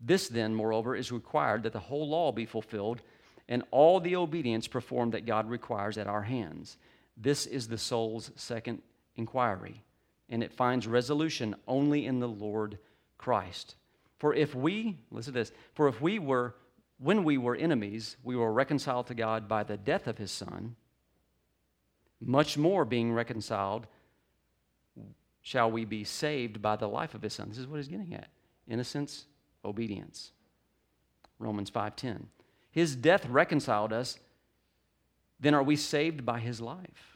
[0.00, 3.00] This, then, moreover, is required that the whole law be fulfilled
[3.48, 6.76] and all the obedience performed that God requires at our hands.
[7.16, 8.82] This is the soul's second
[9.16, 9.82] inquiry
[10.28, 12.78] and it finds resolution only in the Lord
[13.18, 13.76] Christ.
[14.18, 16.54] For if we, listen to this, for if we were,
[16.98, 20.76] when we were enemies, we were reconciled to God by the death of his Son,
[22.20, 23.86] much more being reconciled,
[25.42, 27.48] shall we be saved by the life of his Son.
[27.48, 28.28] This is what he's getting at
[28.66, 29.26] innocence,
[29.64, 30.32] obedience.
[31.38, 32.28] Romans 5:10.
[32.70, 34.18] His death reconciled us,
[35.38, 37.15] then are we saved by his life?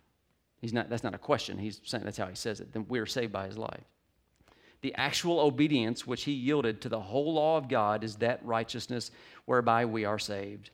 [0.60, 1.58] He's not, that's not a question.
[1.58, 2.72] He's saying that's how he says it.
[2.72, 3.84] Then we are saved by his life.
[4.82, 9.10] The actual obedience which he yielded to the whole law of God is that righteousness
[9.44, 10.70] whereby we are saved.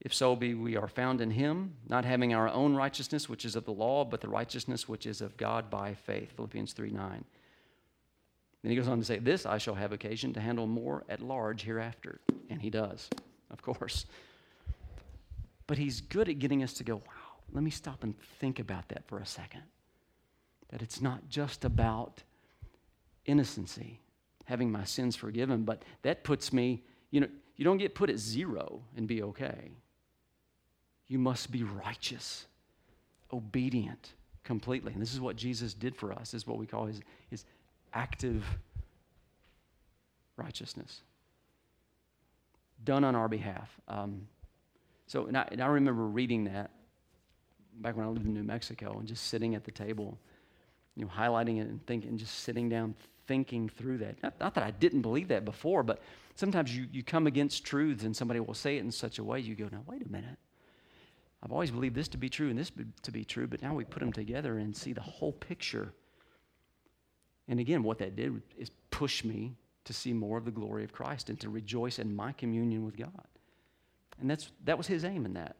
[0.00, 3.56] If so be we are found in him, not having our own righteousness, which is
[3.56, 6.32] of the law, but the righteousness which is of God by faith.
[6.34, 7.24] Philippians 3 9.
[8.62, 11.20] Then he goes on to say, This I shall have occasion to handle more at
[11.20, 12.20] large hereafter.
[12.50, 13.08] And he does,
[13.50, 14.06] of course.
[15.66, 17.21] But he's good at getting us to go, wow
[17.52, 19.62] let me stop and think about that for a second.
[20.70, 22.22] That it's not just about
[23.26, 24.00] innocency,
[24.46, 28.18] having my sins forgiven, but that puts me, you know, you don't get put at
[28.18, 29.72] zero and be okay.
[31.08, 32.46] You must be righteous,
[33.32, 34.92] obedient completely.
[34.92, 37.44] And this is what Jesus did for us, is what we call his, his
[37.92, 38.44] active
[40.36, 41.02] righteousness.
[42.82, 43.70] Done on our behalf.
[43.86, 44.26] Um,
[45.06, 46.70] so, and I, and I remember reading that
[47.80, 50.18] back when I lived in New Mexico and just sitting at the table,
[50.96, 52.94] you know, highlighting it and thinking, just sitting down
[53.26, 54.22] thinking through that.
[54.22, 56.00] Not, not, that I didn't believe that before, but
[56.34, 59.40] sometimes you, you come against truths and somebody will say it in such a way
[59.40, 60.38] you go, now, wait a minute.
[61.42, 62.70] I've always believed this to be true and this
[63.02, 65.92] to be true, but now we put them together and see the whole picture.
[67.48, 69.54] And again, what that did is push me
[69.84, 72.96] to see more of the glory of Christ and to rejoice in my communion with
[72.96, 73.26] God.
[74.20, 75.56] And that's, that was his aim in that.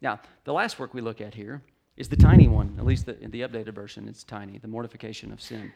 [0.00, 1.62] Now, the last work we look at here
[1.96, 5.32] is the tiny one, at least the, in the updated version, it's tiny, the mortification
[5.32, 5.72] of sin.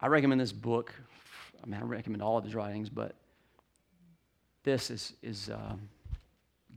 [0.00, 0.94] I recommend this book.
[1.62, 3.14] I mean, I recommend all of his writings, but
[4.62, 5.74] this is, is uh,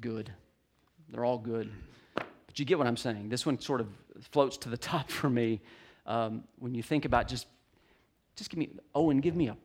[0.01, 0.31] good.
[1.09, 1.71] They're all good.
[2.15, 3.29] But you get what I'm saying.
[3.29, 3.87] This one sort of
[4.31, 5.61] floats to the top for me
[6.05, 7.47] um, when you think about just,
[8.35, 9.57] just give me, oh, and give me a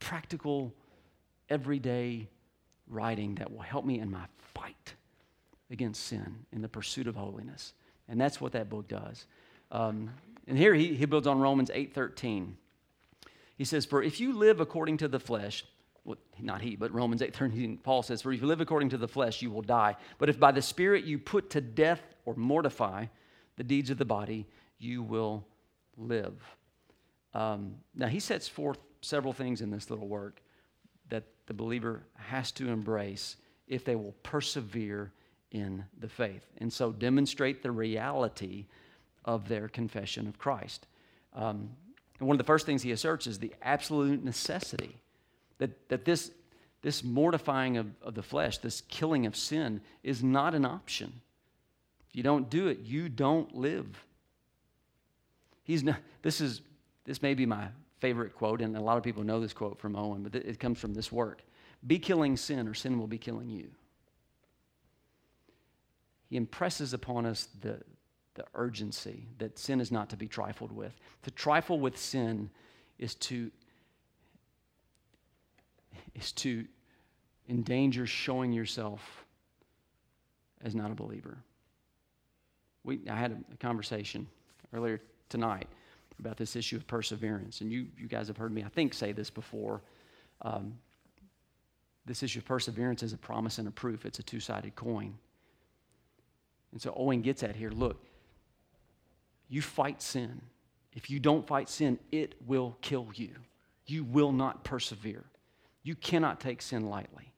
[0.00, 0.74] practical,
[1.48, 2.28] everyday
[2.88, 4.94] writing that will help me in my fight
[5.74, 7.74] against sin in the pursuit of holiness.
[8.08, 9.26] And that's what that book does.
[9.70, 10.10] Um,
[10.46, 12.52] and here he, he builds on Romans 8.13.
[13.56, 15.64] He says, For if you live according to the flesh,
[16.04, 19.08] well, not he, but Romans 8.13, Paul says, For if you live according to the
[19.08, 19.96] flesh, you will die.
[20.18, 23.06] But if by the Spirit you put to death or mortify
[23.56, 24.46] the deeds of the body,
[24.78, 25.46] you will
[25.96, 26.34] live.
[27.32, 30.40] Um, now, he sets forth several things in this little work
[31.08, 35.12] that the believer has to embrace if they will persevere
[35.50, 36.44] in the faith.
[36.58, 38.66] And so demonstrate the reality
[39.24, 40.86] of their confession of Christ.
[41.34, 41.70] Um,
[42.18, 44.96] and one of the first things he asserts is the absolute necessity
[45.58, 46.30] that, that this,
[46.82, 51.12] this mortifying of, of the flesh, this killing of sin, is not an option.
[52.08, 54.04] If you don't do it, you don't live.
[55.64, 56.60] He's not, this is
[57.04, 57.68] this may be my
[58.00, 60.78] favorite quote, and a lot of people know this quote from Owen, but it comes
[60.78, 61.42] from this work.
[61.86, 63.70] Be killing sin, or sin will be killing you.
[66.34, 67.80] Impresses upon us the,
[68.34, 70.92] the urgency that sin is not to be trifled with.
[71.22, 72.50] To trifle with sin
[72.98, 73.52] is to,
[76.14, 76.64] is to
[77.48, 79.24] endanger showing yourself
[80.64, 81.38] as not a believer.
[82.82, 84.26] We, I had a, a conversation
[84.72, 85.68] earlier tonight
[86.18, 87.60] about this issue of perseverance.
[87.60, 89.82] And you, you guys have heard me, I think, say this before.
[90.42, 90.74] Um,
[92.06, 95.14] this issue of perseverance is a promise and a proof, it's a two sided coin.
[96.74, 98.04] And so Owen gets at here look,
[99.48, 100.42] you fight sin.
[100.92, 103.30] If you don't fight sin, it will kill you.
[103.86, 105.24] You will not persevere.
[105.84, 107.32] You cannot take sin lightly.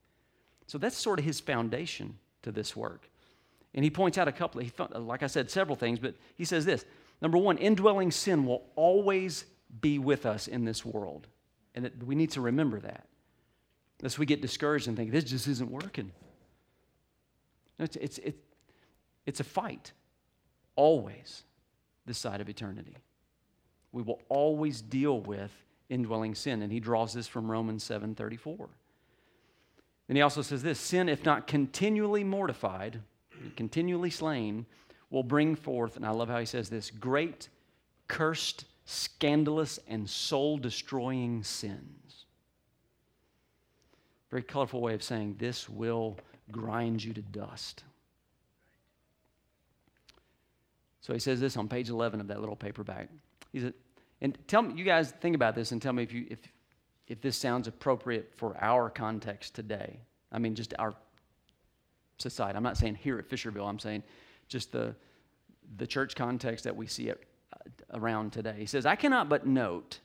[0.66, 3.10] So that's sort of his foundation to this work.
[3.74, 6.64] And he points out a couple, he, like I said, several things, but he says
[6.64, 6.86] this
[7.20, 9.44] Number one, indwelling sin will always
[9.82, 11.26] be with us in this world.
[11.74, 13.06] And we need to remember that.
[14.00, 16.12] Lest we get discouraged and think, this just isn't working.
[17.78, 18.36] It's, it's, it,
[19.26, 19.92] it's a fight,
[20.76, 21.42] always,
[22.06, 22.96] this side of eternity.
[23.92, 25.50] We will always deal with
[25.88, 26.62] indwelling sin.
[26.62, 28.68] And he draws this from Romans 7 34.
[30.06, 33.00] Then he also says this sin, if not continually mortified,
[33.56, 34.66] continually slain,
[35.10, 37.48] will bring forth, and I love how he says this great,
[38.06, 42.26] cursed, scandalous, and soul destroying sins.
[44.30, 46.16] Very colorful way of saying this will
[46.52, 47.82] grind you to dust.
[51.06, 53.08] So he says this on page 11 of that little paperback.
[53.52, 53.74] He said,
[54.20, 56.40] and tell me, you guys think about this and tell me if, you, if,
[57.06, 60.00] if this sounds appropriate for our context today.
[60.32, 60.94] I mean, just our
[62.18, 62.56] society.
[62.56, 64.02] I'm not saying here at Fisherville, I'm saying
[64.48, 64.96] just the,
[65.76, 67.22] the church context that we see it
[67.94, 68.56] around today.
[68.58, 70.00] He says, I cannot but note,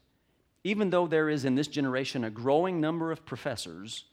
[0.64, 4.06] even though there is in this generation a growing number of professors,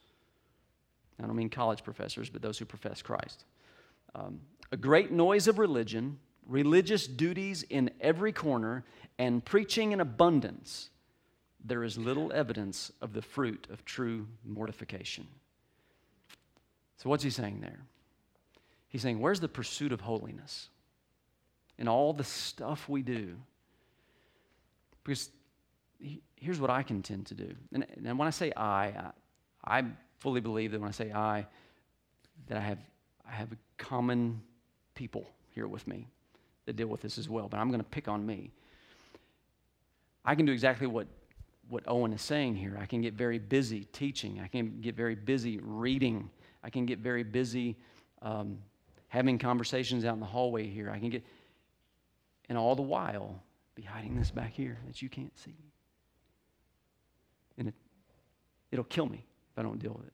[1.21, 3.45] I don't mean college professors, but those who profess Christ,
[4.15, 4.39] um,
[4.71, 6.17] a great noise of religion,
[6.49, 8.83] religious duties in every corner,
[9.17, 10.89] and preaching in abundance,
[11.63, 15.27] there is little evidence of the fruit of true mortification.
[16.97, 17.79] So, what's he saying there?
[18.89, 20.69] He's saying, Where's the pursuit of holiness
[21.77, 23.35] in all the stuff we do?
[25.03, 25.29] Because
[26.35, 27.53] here's what I contend to do.
[27.73, 29.11] And, and when I say I, I,
[29.63, 29.83] I
[30.19, 31.45] fully believe that when I say I,
[32.47, 32.79] that I have,
[33.27, 34.41] I have common
[34.95, 36.07] people here with me
[36.69, 38.51] that deal with this as well, but I'm going to pick on me.
[40.23, 41.07] I can do exactly what,
[41.67, 42.77] what Owen is saying here.
[42.79, 46.29] I can get very busy teaching, I can get very busy reading,
[46.63, 47.75] I can get very busy
[48.21, 48.59] um,
[49.07, 50.91] having conversations out in the hallway here.
[50.91, 51.25] I can get,
[52.49, 53.41] and all the while,
[53.73, 55.55] be hiding this back here that you can't see.
[57.57, 57.73] And it,
[58.71, 60.13] it'll kill me if I don't deal with it,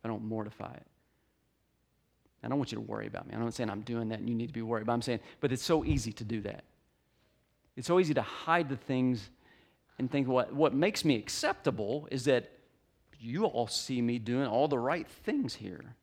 [0.00, 0.86] if I don't mortify it.
[2.42, 3.34] I don't want you to worry about me.
[3.34, 5.20] I'm not saying I'm doing that and you need to be worried, but I'm saying,
[5.40, 6.64] but it's so easy to do that.
[7.76, 9.30] It's so easy to hide the things
[9.98, 12.50] and think what, what makes me acceptable is that
[13.20, 15.94] you all see me doing all the right things here.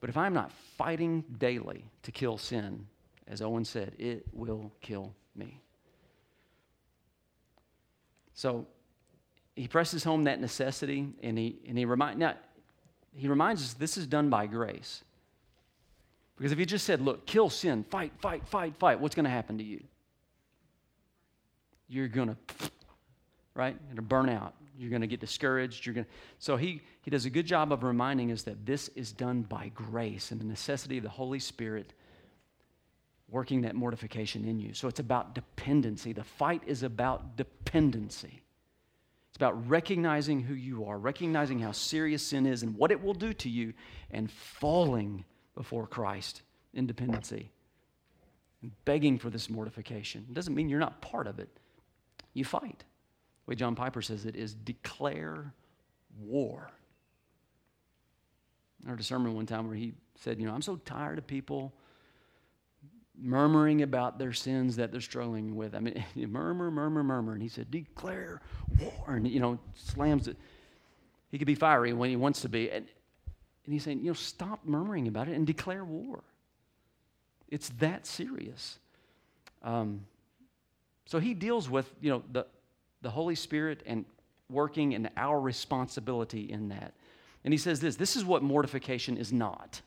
[0.00, 2.86] But if I'm not fighting daily to kill sin,
[3.26, 5.60] as Owen said, it will kill me.
[8.34, 8.66] So
[9.56, 12.34] he presses home that necessity and he, and he, remind, now,
[13.14, 15.02] he reminds us this is done by grace.
[16.36, 19.30] Because if he just said, look, kill sin, fight, fight, fight, fight, what's going to
[19.30, 19.82] happen to you?
[21.88, 22.36] You're going to,
[23.54, 23.74] right?
[23.78, 24.54] You're going to burn out.
[24.78, 25.84] You're going to get discouraged.
[25.84, 26.10] You're going to...
[26.38, 29.70] So he, he does a good job of reminding us that this is done by
[29.74, 31.92] grace and the necessity of the Holy Spirit
[33.28, 34.72] working that mortification in you.
[34.72, 36.12] So it's about dependency.
[36.12, 38.40] The fight is about dependency.
[39.40, 43.32] About recognizing who you are, recognizing how serious sin is and what it will do
[43.32, 43.72] to you,
[44.10, 45.24] and falling
[45.54, 46.42] before Christ
[46.74, 47.50] in dependency.
[48.60, 50.26] And begging for this mortification.
[50.28, 51.48] It doesn't mean you're not part of it.
[52.34, 52.84] You fight
[53.46, 55.54] The way John Piper says it is declare
[56.18, 56.70] war.
[58.84, 61.26] I heard a sermon one time where he said, You know, I'm so tired of
[61.26, 61.72] people
[63.22, 65.74] murmuring about their sins that they're struggling with.
[65.74, 67.32] I mean, murmur, murmur, murmur.
[67.32, 68.40] And he said, declare
[68.78, 69.04] war.
[69.08, 70.36] And, you know, slams it.
[71.30, 72.70] He could be fiery when he wants to be.
[72.70, 72.86] And,
[73.64, 76.24] and he's saying, you know, stop murmuring about it and declare war.
[77.48, 78.78] It's that serious.
[79.62, 80.06] Um,
[81.04, 82.46] so he deals with, you know, the,
[83.02, 84.04] the Holy Spirit and
[84.48, 86.94] working and our responsibility in that.
[87.44, 89.80] And he says this this is what mortification is not.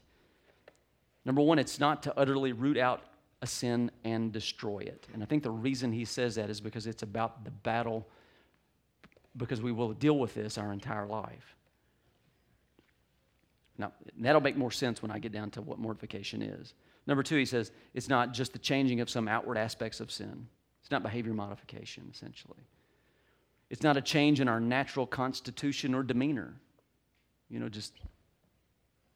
[1.26, 3.02] Number one, it's not to utterly root out
[3.44, 5.06] a sin and destroy it.
[5.14, 8.08] And I think the reason he says that is because it's about the battle,
[9.36, 11.58] because we will deal with this our entire life.
[13.78, 16.74] Now, that'll make more sense when I get down to what mortification is.
[17.06, 20.48] Number two, he says it's not just the changing of some outward aspects of sin,
[20.80, 22.64] it's not behavior modification, essentially.
[23.70, 26.54] It's not a change in our natural constitution or demeanor.
[27.50, 27.94] You know, just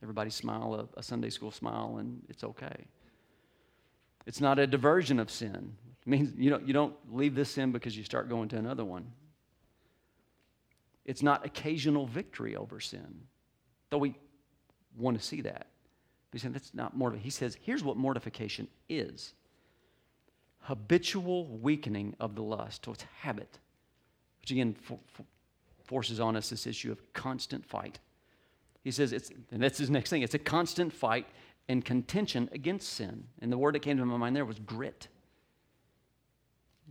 [0.03, 2.87] everybody smile a, a Sunday school smile and it's okay.
[4.27, 5.73] It's not a diversion of sin.
[6.05, 8.85] It means you don't, you don't leave this sin because you start going to another
[8.85, 9.11] one.
[11.05, 13.21] It's not occasional victory over sin,
[13.89, 14.15] though we
[14.95, 15.67] want to see that.
[16.33, 17.23] He that's not mortification.
[17.23, 19.33] He says, here's what mortification is
[20.59, 22.85] habitual weakening of the lust.
[22.85, 23.57] So it's habit
[24.47, 25.23] which again for, for
[25.83, 27.99] forces on us this issue of constant fight.
[28.83, 31.27] He says it's, and that's his next thing, it's a constant fight
[31.69, 33.25] and contention against sin.
[33.41, 35.07] And the word that came to my mind there was grit.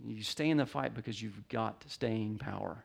[0.05, 2.83] You stay in the fight because you've got staying power.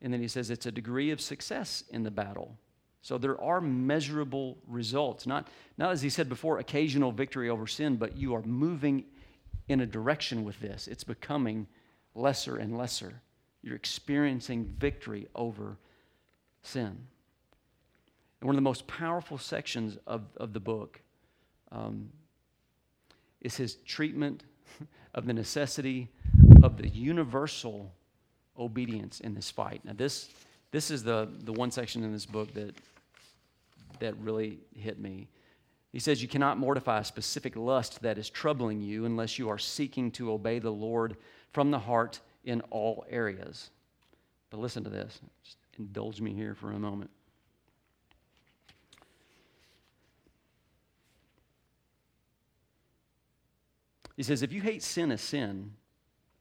[0.00, 2.56] And then he says it's a degree of success in the battle.
[3.02, 5.26] So there are measurable results.
[5.26, 9.04] Not, not as he said before, occasional victory over sin, but you are moving
[9.68, 10.86] in a direction with this.
[10.86, 11.66] It's becoming
[12.14, 13.20] lesser and lesser.
[13.62, 15.78] You're experiencing victory over
[16.62, 17.06] sin.
[18.42, 21.00] And one of the most powerful sections of, of the book
[21.70, 22.10] um,
[23.40, 24.42] is his treatment
[25.14, 26.08] of the necessity
[26.60, 27.92] of the universal
[28.58, 29.82] obedience in this fight.
[29.84, 30.28] Now, this,
[30.72, 32.74] this is the, the one section in this book that,
[34.00, 35.28] that really hit me.
[35.92, 39.58] He says, You cannot mortify a specific lust that is troubling you unless you are
[39.58, 41.16] seeking to obey the Lord
[41.52, 43.70] from the heart in all areas.
[44.50, 45.20] But listen to this.
[45.44, 47.12] Just indulge me here for a moment.
[54.16, 55.72] He says, If you hate sin as sin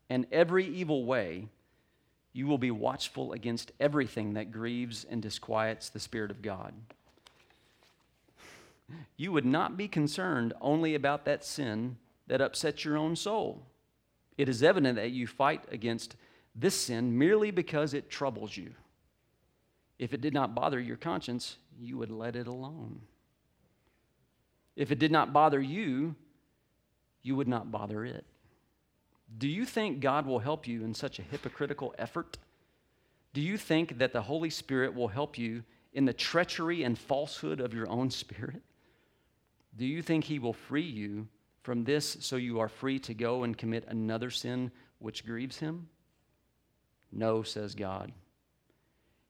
[0.09, 1.47] and every evil way,
[2.33, 6.73] you will be watchful against everything that grieves and disquiets the Spirit of God.
[9.17, 11.97] You would not be concerned only about that sin
[12.27, 13.63] that upsets your own soul
[14.41, 16.15] it is evident that you fight against
[16.55, 18.71] this sin merely because it troubles you.
[19.99, 23.01] If it did not bother your conscience, you would let it alone.
[24.75, 26.15] If it did not bother you,
[27.21, 28.25] you would not bother it.
[29.37, 32.37] Do you think God will help you in such a hypocritical effort?
[33.33, 35.63] Do you think that the Holy Spirit will help you
[35.93, 38.61] in the treachery and falsehood of your own spirit?
[39.77, 41.27] Do you think He will free you
[41.61, 45.87] from this so you are free to go and commit another sin which grieves him?
[47.11, 48.11] No, says God.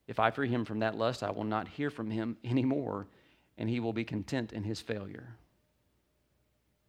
[0.08, 3.08] If I free him from that lust, I will not hear from him anymore,
[3.58, 5.36] and he will be content in his failure.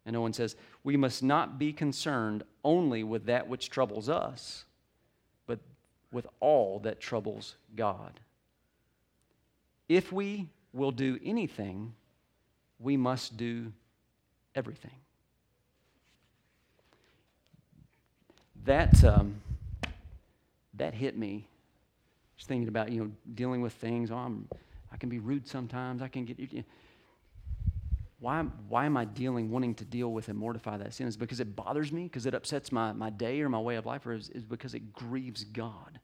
[0.05, 4.65] And Owen says, We must not be concerned only with that which troubles us,
[5.47, 5.59] but
[6.11, 8.19] with all that troubles God.
[9.87, 11.93] If we will do anything,
[12.79, 13.71] we must do
[14.55, 14.91] everything.
[18.65, 19.41] that, um,
[20.75, 21.47] that hit me.
[22.37, 24.11] Just thinking about, you know, dealing with things.
[24.11, 24.33] Oh,
[24.91, 26.01] I can be rude sometimes.
[26.01, 26.39] I can get.
[26.39, 26.63] You know,
[28.23, 31.07] why, why am I dealing, wanting to deal with and mortify that sin?
[31.07, 33.85] Is because it bothers me, because it upsets my, my day or my way of
[33.85, 35.99] life, or is, is because it grieves God?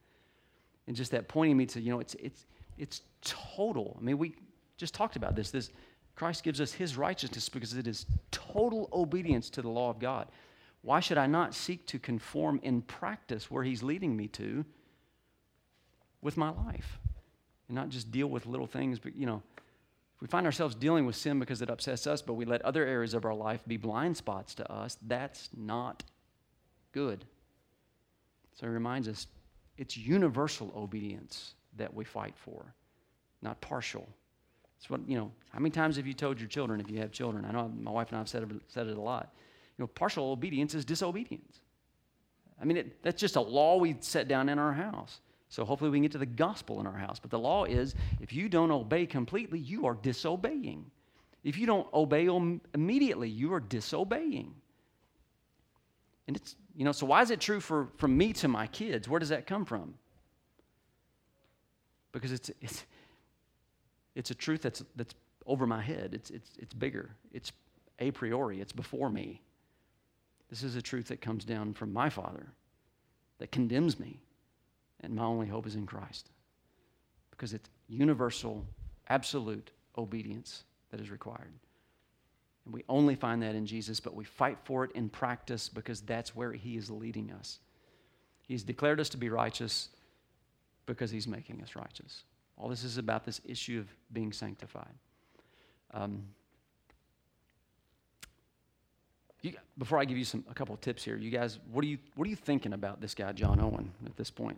[0.85, 2.45] And just that pointing me to, you know, it's, it's,
[2.77, 3.95] it's total.
[3.97, 4.35] I mean, we
[4.75, 5.49] just talked about this.
[5.49, 5.71] This
[6.17, 10.27] Christ gives us his righteousness because it is total obedience to the law of God.
[10.81, 14.65] Why should I not seek to conform in practice where He's leading me to
[16.21, 16.99] with my life?
[17.69, 19.41] And not just deal with little things, but, you know,
[20.21, 23.13] we find ourselves dealing with sin because it upsets us, but we let other areas
[23.13, 26.03] of our life be blind spots to us, that's not
[26.91, 27.25] good.
[28.55, 29.27] So he reminds us
[29.77, 32.73] it's universal obedience that we fight for,
[33.41, 34.09] not partial.
[34.77, 37.11] It's what, you know, how many times have you told your children, if you have
[37.11, 37.45] children?
[37.45, 39.33] I know my wife and I have said it, said it a lot.
[39.77, 41.61] You know, partial obedience is disobedience.
[42.61, 45.21] I mean, it, that's just a law we set down in our house.
[45.49, 47.19] So hopefully we can get to the gospel in our house.
[47.19, 50.85] But the law is if you don't obey completely, you are disobeying.
[51.43, 52.29] If you don't obey
[52.73, 54.53] immediately, you are disobeying.
[56.27, 59.09] And it's, you know, so why is it true for, from me to my kids?
[59.09, 59.95] Where does that come from?
[62.11, 62.85] Because it's, it's,
[64.13, 65.15] it's a truth that's, that's
[65.47, 66.11] over my head.
[66.13, 67.15] It's, it's, it's bigger.
[67.31, 67.51] It's
[67.97, 68.61] a priori.
[68.61, 69.41] It's before me.
[70.49, 72.47] This is a truth that comes down from my Father
[73.39, 74.19] that condemns me.
[75.01, 76.29] And my only hope is in Christ.
[77.31, 78.65] Because it's universal,
[79.07, 81.53] absolute obedience that is required.
[82.65, 86.01] And we only find that in Jesus, but we fight for it in practice because
[86.01, 87.59] that's where He is leading us.
[88.47, 89.89] He's declared us to be righteous
[90.85, 92.23] because He's making us righteous.
[92.57, 94.93] All this is about this issue of being sanctified.
[95.93, 96.23] Um,
[99.41, 101.87] you, before I give you some, a couple of tips here, you guys, what are
[101.87, 104.57] you, what are you thinking about this guy, John Owen, at this point?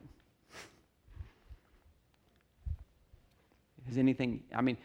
[3.90, 4.78] Is anything, I mean,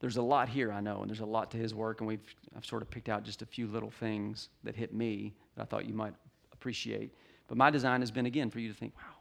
[0.00, 2.34] there's a lot here, I know, and there's a lot to his work, and we've,
[2.56, 5.64] I've sort of picked out just a few little things that hit me that I
[5.64, 6.14] thought you might
[6.52, 7.12] appreciate.
[7.48, 9.14] But my design has been, again, for you to think, wow,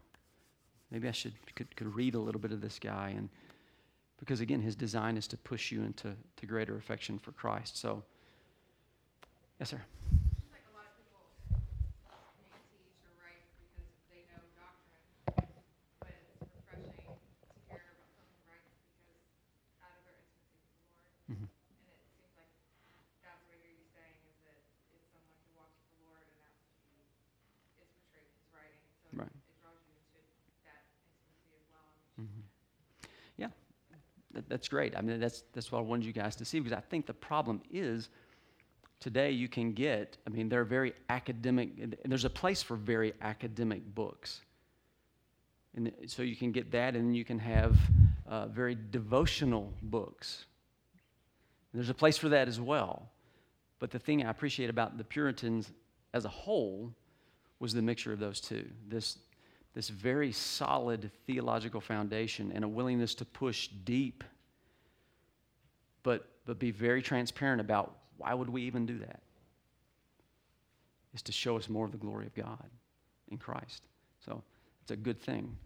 [0.91, 3.13] maybe I should, could, could read a little bit of this guy.
[3.17, 3.29] And
[4.19, 7.79] because, again, his design is to push you into to greater affection for Christ.
[7.79, 8.03] So,
[9.59, 9.81] yes, sir.
[34.37, 34.97] that, that's great.
[34.97, 37.13] I mean, that's, that's what I wanted you guys to see because I think the
[37.13, 38.09] problem is
[38.99, 43.13] today you can get, I mean, they're very academic, and there's a place for very
[43.21, 44.41] academic books.
[45.75, 47.77] And so you can get that, and you can have
[48.27, 50.45] uh, very devotional books.
[51.71, 53.11] And there's a place for that as well.
[53.77, 55.71] But the thing I appreciate about the Puritans
[56.15, 56.91] as a whole
[57.59, 59.19] was the mixture of those two this
[59.77, 64.23] this very solid theological foundation and a willingness to push deep,
[66.07, 69.19] but, but be very transparent about why would we even do that?
[71.13, 72.69] Is to show us more of the glory of God
[73.29, 73.83] in Christ.
[74.25, 74.41] So
[74.81, 75.57] it's a good thing.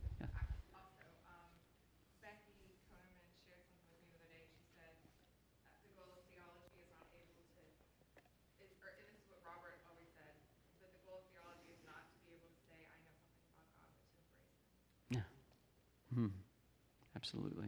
[16.13, 16.27] Hmm.
[17.15, 17.67] Absolutely.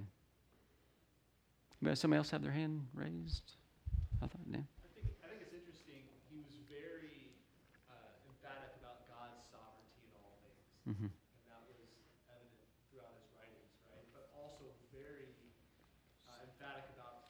[1.92, 3.60] Somebody else have their hand raised?
[4.24, 4.64] I thought, Dan.
[4.64, 6.08] I think, it's interesting.
[6.32, 7.36] He was very
[7.92, 10.64] uh, emphatic about God's sovereignty in all things.
[10.88, 11.12] Mm-hmm.
[11.12, 11.84] And that was
[12.32, 14.00] evident throughout his writings, right?
[14.16, 15.36] But also very
[16.32, 17.28] uh, emphatic about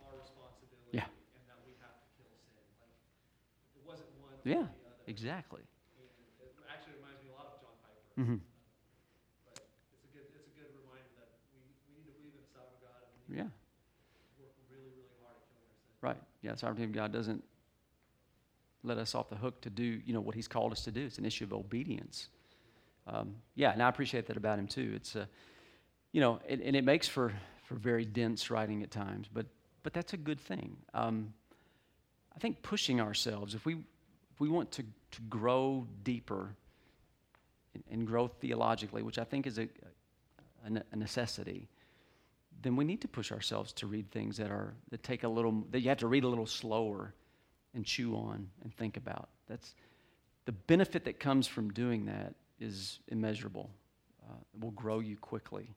[0.00, 1.04] our responsibility yeah.
[1.36, 2.64] and that we have to kill sin.
[2.80, 2.96] Like,
[3.76, 4.64] it wasn't one yeah,
[5.12, 5.60] exactly.
[6.00, 6.08] And
[6.40, 8.00] it actually reminds me a lot of John Piper.
[8.16, 8.40] Mm-hmm.
[13.30, 13.46] Yeah.
[14.68, 15.06] Really, really
[16.02, 16.18] right.
[16.42, 17.44] Yeah, sovereignty of God doesn't
[18.82, 21.04] let us off the hook to do, you know, what he's called us to do.
[21.04, 22.28] It's an issue of obedience.
[23.06, 24.92] Um, yeah, and I appreciate that about him too.
[24.94, 25.26] It's, uh,
[26.12, 27.32] you know, and, and, it makes for,
[27.64, 29.46] for very dense writing at times, but,
[29.82, 30.76] but that's a good thing.
[30.94, 31.32] Um,
[32.34, 36.54] I think pushing ourselves, if we, if we want to, to grow deeper
[37.74, 39.68] and, and grow theologically, which I think is a,
[40.66, 41.68] a, a necessity,
[42.62, 45.64] then we need to push ourselves to read things that are that take a little
[45.70, 47.14] that you have to read a little slower
[47.74, 49.28] and chew on and think about.
[49.48, 49.74] That's
[50.44, 53.70] the benefit that comes from doing that is immeasurable.
[54.28, 55.74] Uh, it will grow you quickly.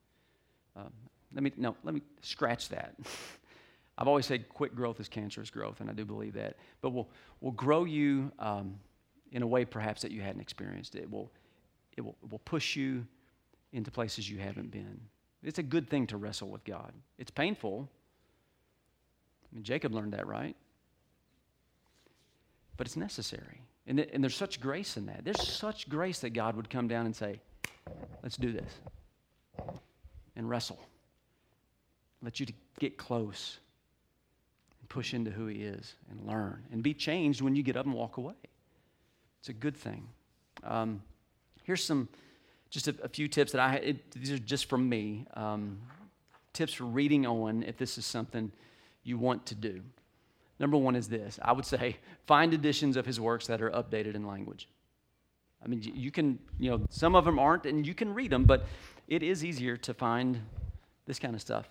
[0.75, 0.91] Um,
[1.33, 2.95] let me no, let me scratch that.
[3.97, 6.57] I've always said quick growth is cancerous growth, and I do believe that.
[6.81, 7.09] But will
[7.41, 8.75] will grow you um,
[9.31, 10.95] in a way perhaps that you hadn't experienced.
[10.95, 11.31] It will
[11.95, 13.05] it will, it will push you
[13.71, 14.99] into places you haven't been.
[15.43, 16.93] It's a good thing to wrestle with God.
[17.17, 17.89] It's painful.
[19.51, 20.55] I mean, Jacob learned that, right?
[22.77, 23.61] But it's necessary.
[23.85, 25.25] And, th- and there's such grace in that.
[25.25, 27.39] There's such grace that God would come down and say,
[28.23, 28.71] let's do this
[30.35, 30.79] and wrestle.
[32.21, 32.47] Let you
[32.79, 33.59] get close
[34.79, 37.85] and push into who He is and learn and be changed when you get up
[37.85, 38.33] and walk away.
[39.41, 40.07] It's a good thing.
[40.63, 41.01] Um,
[41.63, 42.07] here's some
[42.73, 45.25] just a, a few tips that I, it, these are just from me.
[45.35, 45.77] Um,
[46.53, 48.51] tips for reading Owen if this is something
[49.03, 49.81] you want to do.
[50.59, 54.15] Number one is this I would say find editions of his works that are updated
[54.15, 54.67] in language.
[55.63, 58.43] I mean, you can, you know, some of them aren't, and you can read them,
[58.43, 58.65] but
[59.07, 60.41] it is easier to find
[61.05, 61.67] this kind of stuff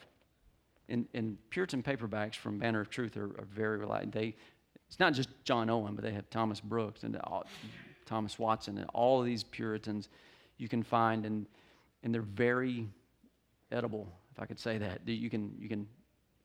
[0.89, 4.13] And, and Puritan paperbacks from Banner of Truth are, are very reliable.
[4.13, 4.35] They,
[4.89, 7.45] it's not just John Owen, but they have Thomas Brooks and all,
[8.07, 10.09] Thomas Watson and all of these Puritans
[10.63, 11.45] you can find, and,
[12.05, 12.87] and they're very
[13.73, 15.01] edible, if I could say that.
[15.05, 15.89] You can, you can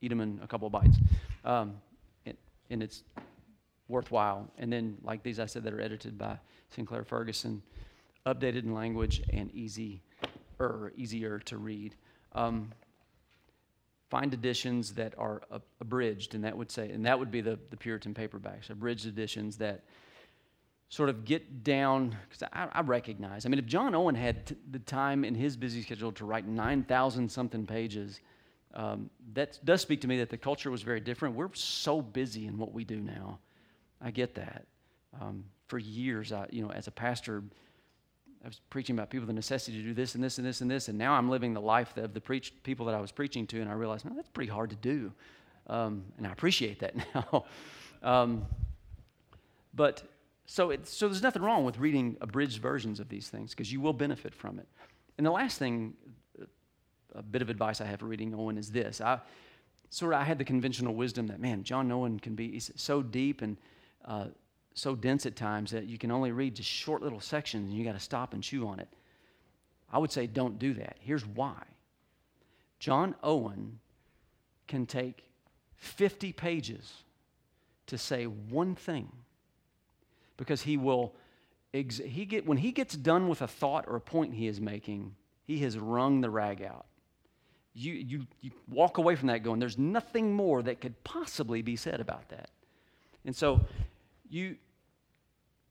[0.00, 0.96] eat them in a couple of bites.
[1.44, 1.76] Um,
[2.26, 2.36] and,
[2.68, 3.04] and it's
[3.86, 4.50] worthwhile.
[4.58, 6.36] And then, like these I said, that are edited by
[6.70, 7.62] Sinclair Ferguson,
[8.26, 10.02] updated in language and easy,
[10.60, 11.94] er, easier to read.
[12.32, 12.72] Um,
[14.10, 15.42] find editions that are
[15.80, 19.58] abridged, and that would say, and that would be the, the Puritan paperbacks, abridged editions
[19.58, 19.84] that
[20.88, 24.56] sort of get down, because I, I, recognize, I mean, if John Owen had t-
[24.70, 28.20] the time in his busy schedule to write 9,000 something pages,
[28.74, 31.34] um, that does speak to me that the culture was very different.
[31.34, 33.38] We're so busy in what we do now.
[34.00, 34.66] I get that.
[35.20, 37.42] Um, for years, I, you know, as a pastor,
[38.42, 40.70] I was preaching about people the necessity to do this and this and this and
[40.70, 43.46] this, and now I'm living the life of the preach, people that I was preaching
[43.48, 45.12] to, and I realize, no, that's pretty hard to do,
[45.66, 47.44] um, and I appreciate that now.
[48.02, 48.46] um,
[49.74, 50.02] but
[50.50, 53.82] so, it, so there's nothing wrong with reading abridged versions of these things because you
[53.82, 54.66] will benefit from it.
[55.18, 55.92] And the last thing,
[57.14, 59.20] a bit of advice I have for reading Owen is this: I
[59.90, 63.42] sort of I had the conventional wisdom that man, John Owen can be so deep
[63.42, 63.58] and
[64.06, 64.28] uh,
[64.72, 67.84] so dense at times that you can only read just short little sections and you
[67.84, 68.88] got to stop and chew on it.
[69.92, 70.96] I would say don't do that.
[70.98, 71.62] Here's why
[72.78, 73.80] John Owen
[74.66, 75.24] can take
[75.76, 77.04] 50 pages
[77.86, 79.12] to say one thing
[80.38, 81.14] because he will
[81.74, 84.58] ex- he get when he gets done with a thought or a point he is
[84.58, 85.14] making
[85.44, 86.86] he has wrung the rag out
[87.74, 91.76] you, you, you walk away from that going there's nothing more that could possibly be
[91.76, 92.48] said about that
[93.26, 93.60] and so
[94.30, 94.56] you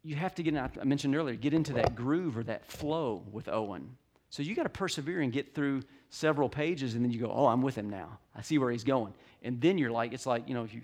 [0.07, 3.23] you have to get in, I mentioned earlier, get into that groove or that flow
[3.29, 3.97] with Owen.
[4.29, 7.47] So you got to persevere and get through several pages, and then you go, "Oh,
[7.47, 8.19] I'm with him now.
[8.33, 9.13] I see where he's going."
[9.43, 10.81] And then you're like, it's like you know, if you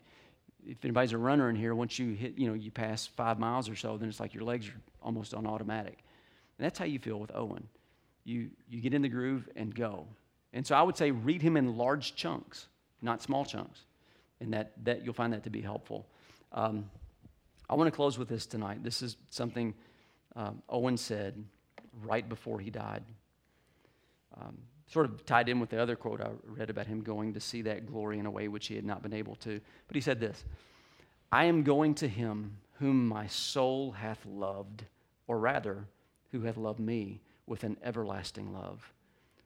[0.68, 3.70] if anybody's a runner in here, once you hit, you know, you pass five miles
[3.70, 6.03] or so, then it's like your legs are almost on automatic.
[6.57, 7.68] And that's how you feel with Owen.
[8.24, 10.07] You you get in the groove and go.
[10.53, 12.68] And so I would say read him in large chunks,
[13.01, 13.82] not small chunks,
[14.39, 16.07] and that that you'll find that to be helpful.
[16.51, 16.89] Um,
[17.70, 18.84] I want to close with this tonight.
[18.84, 19.74] This is something
[20.36, 21.43] um, Owen said
[22.03, 23.03] right before he died.
[24.39, 24.57] Um,
[24.88, 27.61] sort of tied in with the other quote I read about him going to see
[27.63, 29.59] that glory in a way which he had not been able to.
[29.88, 30.43] But he said this
[31.31, 34.84] I am going to him whom my soul hath loved,
[35.27, 35.86] or rather,
[36.31, 38.93] who hath loved me with an everlasting love,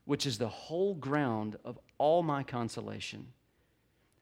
[0.05, 3.27] which is the whole ground of all my consolation.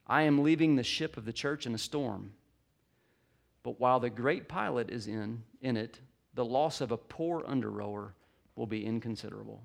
[0.07, 2.33] I am leaving the ship of the church in a storm
[3.65, 5.99] but while the great pilot is in, in it,
[6.35, 8.13] the loss of a poor under rower
[8.55, 9.63] will be inconsiderable.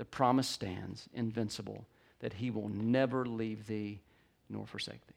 [0.00, 1.84] The promise stands invincible
[2.20, 4.00] that he will never leave thee
[4.48, 5.14] nor forsake thee.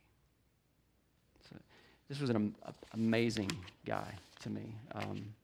[1.50, 1.56] So,
[2.10, 2.54] this was an
[2.94, 3.50] amazing
[3.86, 4.76] guy to me.
[4.94, 5.36] Um,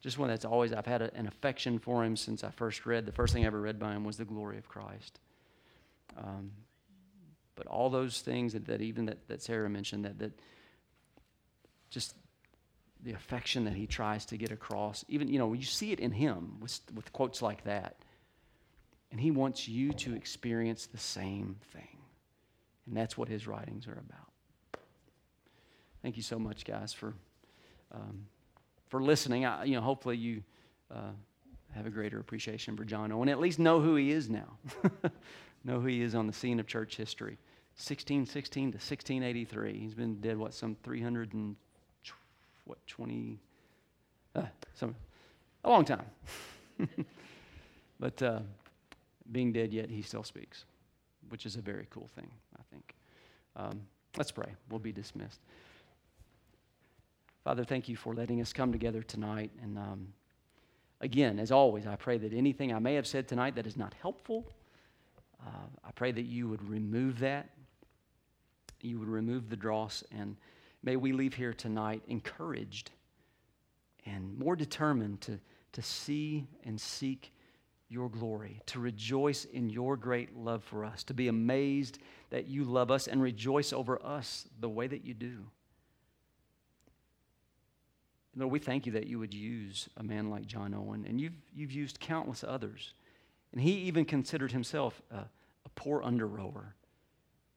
[0.00, 3.06] just one that's always, I've had a, an affection for him since I first read.
[3.06, 5.20] The first thing I ever read by him was The Glory of Christ.
[6.16, 6.50] Um,
[7.54, 10.32] but all those things that, that even that, that Sarah mentioned, that, that
[11.90, 12.16] just
[13.04, 15.04] the affection that he tries to get across.
[15.08, 17.94] Even, you know, you see it in him with, with quotes like that.
[19.10, 21.98] And he wants you to experience the same thing.
[22.86, 24.82] And that's what his writings are about.
[26.02, 27.14] Thank you so much, guys, for,
[27.92, 28.26] um,
[28.88, 29.44] for listening.
[29.44, 30.42] I, you know, hopefully you
[30.90, 31.10] uh,
[31.74, 33.28] have a greater appreciation for John Owen.
[33.28, 34.58] At least know who he is now.
[35.64, 37.38] know who he is on the scene of church history.
[37.76, 39.78] 1616 to 1683.
[39.78, 41.56] He's been dead, what, some 300 and
[42.64, 43.38] what, 20,
[44.34, 44.42] uh,
[44.74, 44.94] some,
[45.64, 46.04] a long time.
[48.00, 48.40] but uh,
[49.30, 50.64] being dead yet, he still speaks,
[51.28, 52.94] which is a very cool thing, I think.
[53.56, 53.82] Um,
[54.16, 54.54] let's pray.
[54.70, 55.40] We'll be dismissed.
[57.44, 59.50] Father, thank you for letting us come together tonight.
[59.62, 60.08] And um,
[61.00, 63.94] again, as always, I pray that anything I may have said tonight that is not
[64.00, 64.52] helpful,
[65.46, 67.48] uh, I pray that you would remove that.
[68.80, 70.36] You would remove the dross and
[70.82, 72.90] May we leave here tonight encouraged
[74.06, 75.40] and more determined to,
[75.72, 77.32] to see and seek
[77.88, 81.98] your glory, to rejoice in your great love for us, to be amazed
[82.30, 85.46] that you love us and rejoice over us the way that you do.
[88.36, 91.32] Lord, we thank you that you would use a man like John Owen, and you've,
[91.54, 92.92] you've used countless others.
[93.52, 96.74] And he even considered himself a, a poor under rower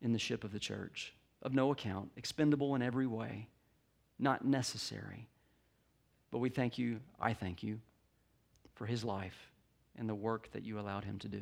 [0.01, 1.13] in the ship of the church
[1.43, 3.47] of no account, expendable in every way,
[4.17, 5.27] not necessary.
[6.31, 7.79] But we thank you, I thank you,
[8.73, 9.50] for his life
[9.97, 11.41] and the work that you allowed him to do.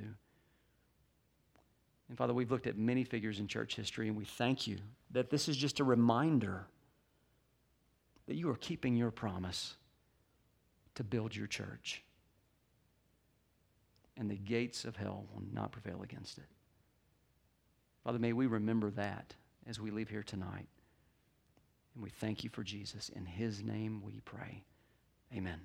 [2.08, 4.78] And Father, we've looked at many figures in church history, and we thank you
[5.12, 6.66] that this is just a reminder
[8.28, 9.76] that you are keeping your promise
[10.96, 12.04] to build your church.
[14.18, 16.48] And the gates of hell will not prevail against it.
[18.04, 19.34] Father, may we remember that
[19.68, 20.68] as we leave here tonight.
[21.96, 23.10] And we thank you for Jesus.
[23.10, 24.64] In his name we pray.
[25.36, 25.60] Amen.